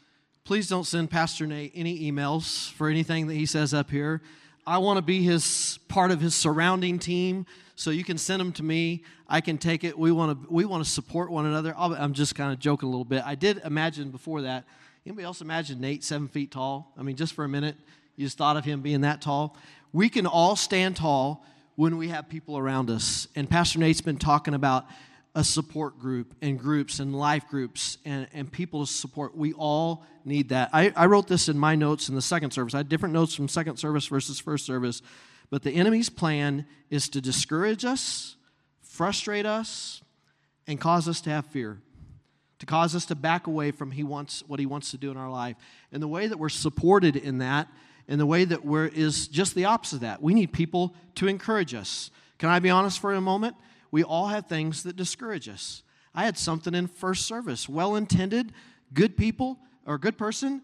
please 0.45 0.69
don't 0.69 0.85
send 0.85 1.11
Pastor 1.11 1.47
Nate 1.47 1.73
any 1.75 2.01
emails 2.13 2.71
for 2.73 2.91
anything 2.91 3.29
that 3.29 3.35
he 3.35 3.47
says 3.47 3.73
up 3.73 3.91
here. 3.91 4.21
I 4.67 4.79
want 4.79 4.97
to 4.97 5.03
be 5.03 5.23
his 5.23 5.79
part 5.89 6.11
of 6.11 6.21
his 6.21 6.35
surrounding 6.35 6.99
team. 6.99 7.47
So 7.77 7.91
you 7.91 8.05
can 8.05 8.19
send 8.19 8.41
them 8.41 8.53
to 8.53 8.63
me. 8.63 9.03
I 9.29 9.41
can 9.41 9.59
take 9.59 9.85
it. 9.85 9.99
We 9.99 10.13
want 10.13 10.43
to 10.43 10.53
we 10.53 10.65
want 10.65 10.85
to 10.85 10.91
support 10.91 11.31
one 11.31 11.47
another. 11.47 11.75
i 11.77 12.03
am 12.03 12.13
just 12.13 12.35
kind 12.35 12.53
of 12.53 12.59
joking 12.59 12.87
a 12.87 12.91
little 12.91 13.05
bit. 13.05 13.23
I 13.27 13.35
did 13.35 13.61
imagine 13.65 14.11
before 14.11 14.43
that. 14.43 14.65
Anybody 15.05 15.25
else 15.25 15.41
imagine 15.41 15.81
Nate 15.81 16.05
seven 16.05 16.29
feet 16.29 16.51
tall? 16.51 16.93
I 16.97 17.03
mean, 17.03 17.17
just 17.17 17.35
for 17.35 17.45
a 17.45 17.49
minute, 17.49 17.77
you 18.17 18.25
just 18.25 18.39
thought 18.39 18.57
of 18.57 18.65
him 18.65 18.81
being 18.81 19.03
that 19.03 19.21
tall. 19.21 19.57
We 19.93 20.09
can 20.09 20.27
all 20.27 20.57
stand 20.57 20.97
tall 20.97 21.45
when 21.77 21.97
we 21.97 22.09
have 22.09 22.29
people 22.29 22.57
around 22.57 22.91
us. 22.91 23.29
And 23.35 23.51
Pastor 23.51 23.79
Nate's 23.79 24.01
been 24.01 24.19
talking 24.19 24.55
about 24.55 24.87
a 25.35 25.43
support 25.43 25.99
group 25.99 26.35
and 26.43 26.59
groups 26.59 27.01
and 27.01 27.15
life 27.15 27.49
groups 27.49 27.99
and, 28.05 28.29
and 28.33 28.51
people 28.51 28.87
to 28.87 28.93
support. 28.93 29.37
We 29.37 29.53
all 29.55 30.05
need 30.25 30.51
that. 30.51 30.71
I, 30.73 30.93
I 30.95 31.07
wrote 31.07 31.27
this 31.27 31.49
in 31.49 31.59
my 31.59 31.75
notes 31.75 32.09
in 32.09 32.15
the 32.15 32.23
second 32.23 32.53
service. 32.53 32.75
I 32.75 32.79
had 32.79 32.89
different 32.89 33.15
notes 33.15 33.35
from 33.35 33.49
second 33.49 33.77
service 33.77 34.07
versus 34.07 34.39
first 34.39 34.65
service. 34.65 35.03
But 35.51 35.63
the 35.63 35.73
enemy's 35.73 36.09
plan 36.09 36.67
is 36.89 37.09
to 37.11 37.21
discourage 37.21 37.85
us, 37.85 38.37
frustrate 38.83 39.47
us, 39.47 40.03
and 40.67 40.81
cause 40.81 41.09
us 41.09 41.21
to 41.23 41.31
have 41.31 41.47
fear, 41.47 41.81
to 42.61 42.67
cause 42.67 42.95
us 42.95 43.05
to 43.07 43.15
back 43.15 43.47
away 43.47 43.71
from 43.71 43.91
he 43.91 44.05
wants, 44.05 44.43
what 44.47 44.61
he 44.61 44.67
wants 44.67 44.93
to 44.93 44.97
do 44.97 45.11
in 45.11 45.17
our 45.17 45.31
life. 45.31 45.57
And 45.93 46.03
the 46.03 46.09
way 46.09 46.27
that 46.29 46.39
we're 46.39 46.49
supported 46.49 47.17
in 47.17 47.39
that, 47.39 47.69
and 48.09 48.21
the 48.21 48.27
way 48.27 48.45
that 48.45 48.65
we're, 48.65 48.87
is 48.87 49.29
just 49.29 49.55
the 49.55 49.65
opposite 49.65 49.97
of 49.97 50.01
that. 50.03 50.23
We 50.23 50.33
need 50.33 50.53
people 50.53 50.95
to 51.17 51.27
encourage 51.27 51.75
us. 51.75 52.11
Can 52.39 52.49
I 52.49 52.59
be 52.61 52.71
honest 52.71 53.01
for 53.01 53.13
a 53.13 53.21
moment? 53.21 53.57
We 53.95 54.03
all 54.03 54.27
have 54.27 54.47
things 54.47 54.83
that 54.83 54.97
discourage 54.97 55.49
us. 55.49 55.85
I 56.17 56.25
had 56.25 56.37
something 56.37 56.75
in 56.75 56.89
first 56.89 57.27
service, 57.27 57.69
well 57.69 57.95
intended, 57.95 58.51
good 58.93 59.17
people 59.17 59.61
or 59.87 59.99
good 59.99 60.19
person. 60.19 60.63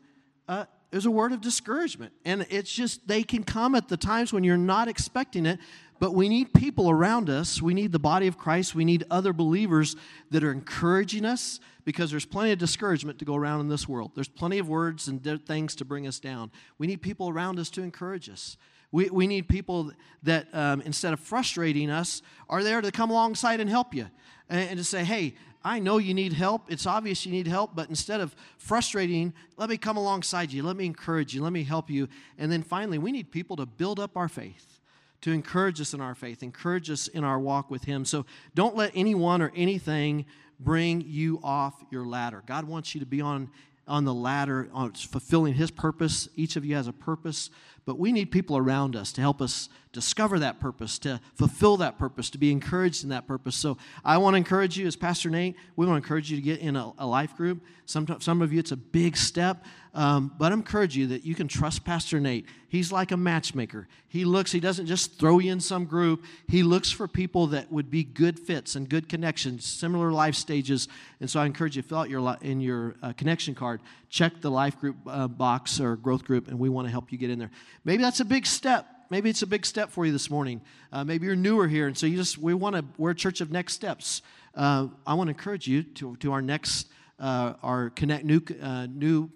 Uh, 0.48 0.64
there's 0.90 1.06
a 1.06 1.12
word 1.12 1.30
of 1.30 1.40
discouragement. 1.40 2.12
And 2.24 2.44
it's 2.50 2.72
just, 2.72 3.06
they 3.06 3.22
can 3.22 3.44
come 3.44 3.76
at 3.76 3.86
the 3.86 3.96
times 3.96 4.32
when 4.32 4.42
you're 4.42 4.56
not 4.56 4.88
expecting 4.88 5.46
it, 5.46 5.60
but 6.00 6.12
we 6.12 6.28
need 6.28 6.52
people 6.52 6.90
around 6.90 7.30
us. 7.30 7.62
We 7.62 7.72
need 7.72 7.92
the 7.92 8.00
body 8.00 8.26
of 8.26 8.36
Christ. 8.36 8.74
We 8.74 8.84
need 8.84 9.04
other 9.12 9.32
believers 9.32 9.94
that 10.32 10.42
are 10.42 10.50
encouraging 10.50 11.24
us 11.24 11.60
because 11.84 12.10
there's 12.10 12.26
plenty 12.26 12.50
of 12.50 12.58
discouragement 12.58 13.20
to 13.20 13.24
go 13.24 13.36
around 13.36 13.60
in 13.60 13.68
this 13.68 13.86
world. 13.86 14.10
There's 14.16 14.26
plenty 14.26 14.58
of 14.58 14.68
words 14.68 15.06
and 15.06 15.22
things 15.46 15.76
to 15.76 15.84
bring 15.84 16.04
us 16.08 16.18
down. 16.18 16.50
We 16.78 16.88
need 16.88 17.00
people 17.00 17.28
around 17.28 17.60
us 17.60 17.70
to 17.70 17.82
encourage 17.82 18.28
us. 18.28 18.56
We, 18.92 19.08
we 19.10 19.26
need 19.26 19.48
people 19.48 19.92
that, 20.24 20.48
um, 20.52 20.80
instead 20.82 21.12
of 21.12 21.20
frustrating 21.20 21.90
us, 21.90 22.22
are 22.48 22.62
there 22.62 22.80
to 22.80 22.90
come 22.90 23.10
alongside 23.10 23.60
and 23.60 23.70
help 23.70 23.94
you 23.94 24.08
and, 24.48 24.70
and 24.70 24.78
to 24.78 24.84
say, 24.84 25.04
hey, 25.04 25.34
I 25.62 25.78
know 25.78 25.98
you 25.98 26.14
need 26.14 26.32
help. 26.32 26.72
It's 26.72 26.86
obvious 26.86 27.26
you 27.26 27.32
need 27.32 27.46
help, 27.46 27.76
but 27.76 27.88
instead 27.90 28.20
of 28.20 28.34
frustrating, 28.56 29.34
let 29.56 29.68
me 29.68 29.76
come 29.76 29.96
alongside 29.96 30.52
you. 30.52 30.62
Let 30.62 30.76
me 30.76 30.86
encourage 30.86 31.34
you. 31.34 31.42
Let 31.42 31.52
me 31.52 31.64
help 31.64 31.90
you. 31.90 32.08
And 32.38 32.50
then 32.50 32.62
finally, 32.62 32.98
we 32.98 33.12
need 33.12 33.30
people 33.30 33.56
to 33.56 33.66
build 33.66 34.00
up 34.00 34.16
our 34.16 34.28
faith, 34.28 34.80
to 35.20 35.32
encourage 35.32 35.80
us 35.80 35.92
in 35.92 36.00
our 36.00 36.14
faith, 36.14 36.42
encourage 36.42 36.90
us 36.90 37.08
in 37.08 37.24
our 37.24 37.38
walk 37.38 37.70
with 37.70 37.84
Him. 37.84 38.06
So 38.06 38.24
don't 38.54 38.74
let 38.74 38.90
anyone 38.94 39.42
or 39.42 39.52
anything 39.54 40.24
bring 40.58 41.02
you 41.02 41.40
off 41.42 41.84
your 41.90 42.06
ladder. 42.06 42.42
God 42.46 42.64
wants 42.64 42.94
you 42.94 43.00
to 43.00 43.06
be 43.06 43.20
on, 43.20 43.50
on 43.90 44.04
the 44.04 44.14
ladder, 44.14 44.70
on 44.72 44.92
fulfilling 44.92 45.54
His 45.54 45.70
purpose. 45.70 46.28
Each 46.36 46.56
of 46.56 46.64
you 46.64 46.76
has 46.76 46.86
a 46.86 46.92
purpose 46.92 47.50
but 47.90 47.98
we 47.98 48.12
need 48.12 48.30
people 48.30 48.56
around 48.56 48.94
us 48.94 49.12
to 49.12 49.20
help 49.20 49.40
us 49.40 49.68
discover 49.92 50.38
that 50.38 50.60
purpose, 50.60 50.98
to 51.00 51.20
fulfill 51.34 51.76
that 51.78 51.98
purpose, 51.98 52.30
to 52.30 52.38
be 52.38 52.52
encouraged 52.52 53.02
in 53.02 53.10
that 53.10 53.26
purpose. 53.26 53.56
So 53.56 53.78
I 54.04 54.18
want 54.18 54.34
to 54.34 54.38
encourage 54.38 54.78
you, 54.78 54.86
as 54.86 54.96
Pastor 54.96 55.30
Nate, 55.30 55.56
we 55.76 55.86
want 55.86 56.00
to 56.00 56.04
encourage 56.04 56.30
you 56.30 56.36
to 56.36 56.42
get 56.42 56.60
in 56.60 56.76
a, 56.76 56.92
a 56.98 57.06
life 57.06 57.36
group. 57.36 57.64
Some, 57.86 58.06
some 58.20 58.42
of 58.42 58.52
you, 58.52 58.60
it's 58.60 58.70
a 58.70 58.76
big 58.76 59.16
step, 59.16 59.64
um, 59.92 60.32
but 60.38 60.52
I 60.52 60.54
encourage 60.54 60.96
you 60.96 61.08
that 61.08 61.24
you 61.24 61.34
can 61.34 61.48
trust 61.48 61.84
Pastor 61.84 62.20
Nate. 62.20 62.46
He's 62.68 62.92
like 62.92 63.10
a 63.10 63.16
matchmaker. 63.16 63.88
He 64.08 64.24
looks, 64.24 64.52
he 64.52 64.60
doesn't 64.60 64.86
just 64.86 65.18
throw 65.18 65.40
you 65.40 65.50
in 65.50 65.60
some 65.60 65.84
group, 65.84 66.24
he 66.48 66.62
looks 66.62 66.90
for 66.90 67.08
people 67.08 67.48
that 67.48 67.72
would 67.72 67.90
be 67.90 68.04
good 68.04 68.38
fits 68.38 68.76
and 68.76 68.88
good 68.88 69.08
connections, 69.08 69.64
similar 69.64 70.12
life 70.12 70.36
stages. 70.36 70.88
And 71.20 71.28
so 71.28 71.40
I 71.40 71.46
encourage 71.46 71.76
you, 71.76 71.82
fill 71.82 71.98
out 71.98 72.10
your, 72.10 72.36
in 72.40 72.60
your 72.60 72.94
uh, 73.02 73.12
connection 73.14 73.54
card, 73.54 73.80
check 74.08 74.40
the 74.40 74.50
life 74.50 74.78
group 74.78 74.96
uh, 75.06 75.26
box 75.26 75.80
or 75.80 75.96
growth 75.96 76.24
group, 76.24 76.48
and 76.48 76.58
we 76.58 76.68
want 76.68 76.86
to 76.86 76.90
help 76.92 77.10
you 77.10 77.18
get 77.18 77.30
in 77.30 77.38
there. 77.38 77.50
Maybe 77.84 78.02
that's 78.02 78.20
a 78.20 78.24
big 78.24 78.46
step 78.46 78.86
maybe 79.10 79.28
it's 79.28 79.42
a 79.42 79.46
big 79.46 79.66
step 79.66 79.90
for 79.90 80.06
you 80.06 80.12
this 80.12 80.30
morning. 80.30 80.60
Uh, 80.92 81.02
maybe 81.02 81.26
you're 81.26 81.34
newer 81.34 81.66
here, 81.66 81.88
and 81.88 81.98
so 81.98 82.06
you 82.06 82.16
just 82.16 82.38
we 82.38 82.54
want 82.54 82.76
to 82.76 82.84
we're 82.96 83.10
a 83.10 83.14
church 83.14 83.40
of 83.40 83.50
next 83.50 83.74
steps. 83.74 84.22
Uh, 84.54 84.86
I 85.06 85.14
want 85.14 85.26
to 85.26 85.32
encourage 85.32 85.66
you 85.66 85.82
to 85.82 86.16
to 86.16 86.32
our 86.32 86.40
next 86.40 86.86
uh, 87.18 87.54
our 87.62 87.90
connect 87.90 88.24
new 88.24 88.40
uh, 88.62 88.86
new 88.86 89.30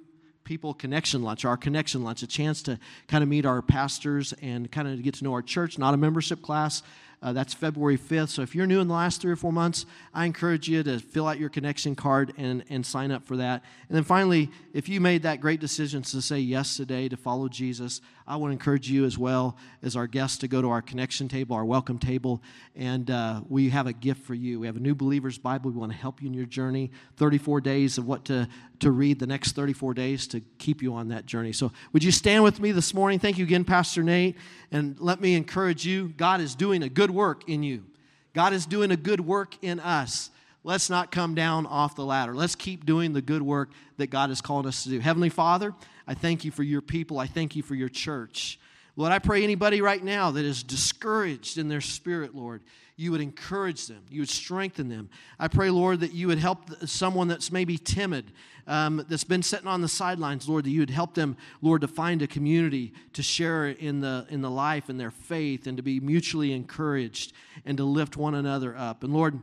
people 0.44 0.74
connection 0.74 1.22
lunch, 1.22 1.44
our 1.44 1.56
connection 1.56 2.04
lunch, 2.04 2.22
a 2.22 2.26
chance 2.26 2.62
to 2.62 2.78
kind 3.08 3.22
of 3.22 3.28
meet 3.28 3.46
our 3.46 3.62
pastors 3.62 4.34
and 4.42 4.70
kind 4.70 4.86
of 4.86 5.02
get 5.02 5.14
to 5.14 5.24
know 5.24 5.32
our 5.32 5.42
church, 5.42 5.78
not 5.78 5.94
a 5.94 5.96
membership 5.96 6.42
class. 6.42 6.82
Uh, 7.22 7.32
that's 7.32 7.54
February 7.54 7.96
5th. 7.96 8.28
So 8.28 8.42
if 8.42 8.54
you're 8.54 8.66
new 8.66 8.80
in 8.80 8.88
the 8.88 8.92
last 8.92 9.22
three 9.22 9.32
or 9.32 9.36
four 9.36 9.52
months, 9.52 9.86
I 10.12 10.26
encourage 10.26 10.68
you 10.68 10.82
to 10.82 10.98
fill 10.98 11.26
out 11.26 11.38
your 11.38 11.48
connection 11.48 11.94
card 11.96 12.34
and, 12.36 12.62
and 12.68 12.84
sign 12.84 13.10
up 13.10 13.24
for 13.24 13.38
that. 13.38 13.64
And 13.88 13.96
then 13.96 14.04
finally, 14.04 14.50
if 14.74 14.90
you 14.90 15.00
made 15.00 15.22
that 15.22 15.40
great 15.40 15.58
decision 15.58 16.02
to 16.02 16.20
say 16.20 16.38
yes 16.38 16.76
today 16.76 17.08
to 17.08 17.16
follow 17.16 17.48
Jesus, 17.48 18.02
I 18.26 18.36
want 18.36 18.50
to 18.50 18.52
encourage 18.52 18.88
you 18.90 19.04
as 19.04 19.18
well 19.18 19.58
as 19.82 19.96
our 19.96 20.06
guests 20.06 20.38
to 20.38 20.48
go 20.48 20.62
to 20.62 20.70
our 20.70 20.80
connection 20.80 21.28
table, 21.28 21.54
our 21.56 21.64
welcome 21.64 21.98
table, 21.98 22.42
and 22.74 23.10
uh, 23.10 23.42
we 23.50 23.68
have 23.68 23.86
a 23.86 23.92
gift 23.92 24.22
for 24.22 24.32
you. 24.32 24.60
We 24.60 24.66
have 24.66 24.76
a 24.76 24.80
New 24.80 24.94
Believer's 24.94 25.36
Bible. 25.36 25.70
We 25.70 25.76
want 25.76 25.92
to 25.92 25.98
help 25.98 26.22
you 26.22 26.28
in 26.28 26.34
your 26.34 26.46
journey. 26.46 26.90
34 27.18 27.60
days 27.60 27.98
of 27.98 28.06
what 28.06 28.24
to, 28.24 28.48
to 28.80 28.90
read 28.92 29.18
the 29.18 29.26
next 29.26 29.52
34 29.52 29.92
days 29.92 30.26
to 30.28 30.40
keep 30.56 30.80
you 30.80 30.94
on 30.94 31.08
that 31.08 31.26
journey. 31.26 31.52
So, 31.52 31.70
would 31.92 32.02
you 32.02 32.10
stand 32.10 32.42
with 32.42 32.60
me 32.60 32.72
this 32.72 32.94
morning? 32.94 33.18
Thank 33.18 33.36
you 33.36 33.44
again, 33.44 33.62
Pastor 33.62 34.02
Nate. 34.02 34.38
And 34.72 34.98
let 34.98 35.20
me 35.20 35.34
encourage 35.34 35.84
you 35.84 36.14
God 36.16 36.40
is 36.40 36.54
doing 36.54 36.82
a 36.82 36.88
good 36.88 37.10
work 37.10 37.46
in 37.46 37.62
you, 37.62 37.84
God 38.32 38.54
is 38.54 38.64
doing 38.64 38.90
a 38.90 38.96
good 38.96 39.20
work 39.20 39.54
in 39.62 39.80
us. 39.80 40.30
Let's 40.66 40.88
not 40.88 41.12
come 41.12 41.34
down 41.34 41.66
off 41.66 41.94
the 41.94 42.06
ladder. 42.06 42.34
Let's 42.34 42.54
keep 42.54 42.86
doing 42.86 43.12
the 43.12 43.20
good 43.20 43.42
work 43.42 43.68
that 43.98 44.06
God 44.06 44.30
has 44.30 44.40
called 44.40 44.66
us 44.66 44.84
to 44.84 44.88
do. 44.88 44.98
Heavenly 44.98 45.28
Father, 45.28 45.74
I 46.06 46.14
thank 46.14 46.44
you 46.44 46.50
for 46.50 46.62
your 46.62 46.82
people. 46.82 47.18
I 47.18 47.26
thank 47.26 47.56
you 47.56 47.62
for 47.62 47.74
your 47.74 47.88
church. 47.88 48.58
Lord, 48.96 49.10
I 49.10 49.18
pray 49.18 49.42
anybody 49.42 49.80
right 49.80 50.02
now 50.02 50.30
that 50.30 50.44
is 50.44 50.62
discouraged 50.62 51.58
in 51.58 51.68
their 51.68 51.80
spirit, 51.80 52.34
Lord, 52.34 52.62
you 52.96 53.10
would 53.10 53.20
encourage 53.20 53.88
them, 53.88 54.04
you 54.08 54.20
would 54.20 54.28
strengthen 54.28 54.88
them. 54.88 55.10
I 55.36 55.48
pray, 55.48 55.68
Lord, 55.70 55.98
that 56.00 56.12
you 56.12 56.28
would 56.28 56.38
help 56.38 56.70
someone 56.86 57.26
that's 57.26 57.50
maybe 57.50 57.76
timid, 57.76 58.30
um, 58.68 59.04
that's 59.08 59.24
been 59.24 59.42
sitting 59.42 59.66
on 59.66 59.80
the 59.80 59.88
sidelines, 59.88 60.48
Lord, 60.48 60.64
that 60.64 60.70
you 60.70 60.78
would 60.78 60.90
help 60.90 61.14
them, 61.14 61.36
Lord, 61.60 61.80
to 61.80 61.88
find 61.88 62.22
a 62.22 62.28
community 62.28 62.92
to 63.14 63.22
share 63.22 63.66
in 63.66 64.00
the 64.00 64.26
in 64.30 64.42
the 64.42 64.50
life 64.50 64.88
and 64.88 64.98
their 64.98 65.10
faith, 65.10 65.66
and 65.66 65.76
to 65.76 65.82
be 65.82 65.98
mutually 65.98 66.52
encouraged 66.52 67.32
and 67.66 67.76
to 67.78 67.84
lift 67.84 68.16
one 68.16 68.36
another 68.36 68.76
up. 68.76 69.02
And 69.02 69.12
Lord. 69.12 69.40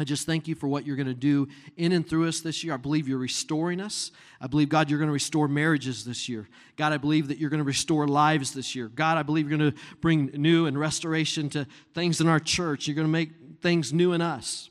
I 0.00 0.04
just 0.04 0.26
thank 0.26 0.46
you 0.46 0.54
for 0.54 0.68
what 0.68 0.86
you're 0.86 0.96
going 0.96 1.08
to 1.08 1.14
do 1.14 1.48
in 1.76 1.92
and 1.92 2.08
through 2.08 2.28
us 2.28 2.40
this 2.40 2.62
year. 2.62 2.74
I 2.74 2.76
believe 2.76 3.08
you're 3.08 3.18
restoring 3.18 3.80
us. 3.80 4.10
I 4.40 4.46
believe, 4.46 4.68
God, 4.68 4.90
you're 4.90 4.98
going 4.98 5.08
to 5.08 5.12
restore 5.14 5.48
marriages 5.48 6.04
this 6.04 6.28
year. 6.28 6.48
God, 6.76 6.92
I 6.92 6.98
believe 6.98 7.28
that 7.28 7.38
you're 7.38 7.50
going 7.50 7.58
to 7.58 7.64
restore 7.64 8.06
lives 8.06 8.52
this 8.52 8.74
year. 8.74 8.88
God, 8.88 9.18
I 9.18 9.22
believe 9.22 9.48
you're 9.48 9.58
going 9.58 9.72
to 9.72 9.78
bring 10.00 10.26
new 10.34 10.66
and 10.66 10.78
restoration 10.78 11.48
to 11.50 11.66
things 11.94 12.20
in 12.20 12.28
our 12.28 12.40
church. 12.40 12.86
You're 12.86 12.94
going 12.94 13.06
to 13.06 13.12
make 13.12 13.30
things 13.60 13.92
new 13.92 14.12
in 14.12 14.20
us. 14.20 14.70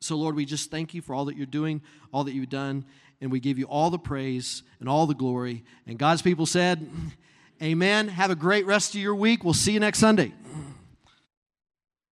So, 0.00 0.16
Lord, 0.16 0.36
we 0.36 0.44
just 0.44 0.70
thank 0.70 0.94
you 0.94 1.02
for 1.02 1.14
all 1.14 1.24
that 1.26 1.36
you're 1.36 1.46
doing, 1.46 1.80
all 2.12 2.24
that 2.24 2.34
you've 2.34 2.50
done, 2.50 2.84
and 3.20 3.32
we 3.32 3.40
give 3.40 3.58
you 3.58 3.64
all 3.66 3.90
the 3.90 3.98
praise 3.98 4.62
and 4.80 4.88
all 4.88 5.06
the 5.06 5.14
glory. 5.14 5.64
And 5.86 5.98
God's 5.98 6.22
people 6.22 6.46
said, 6.46 6.86
Amen. 7.62 8.08
Have 8.08 8.30
a 8.30 8.34
great 8.34 8.66
rest 8.66 8.94
of 8.94 9.00
your 9.00 9.14
week. 9.14 9.44
We'll 9.44 9.54
see 9.54 9.72
you 9.72 9.80
next 9.80 10.00
Sunday. 10.00 10.32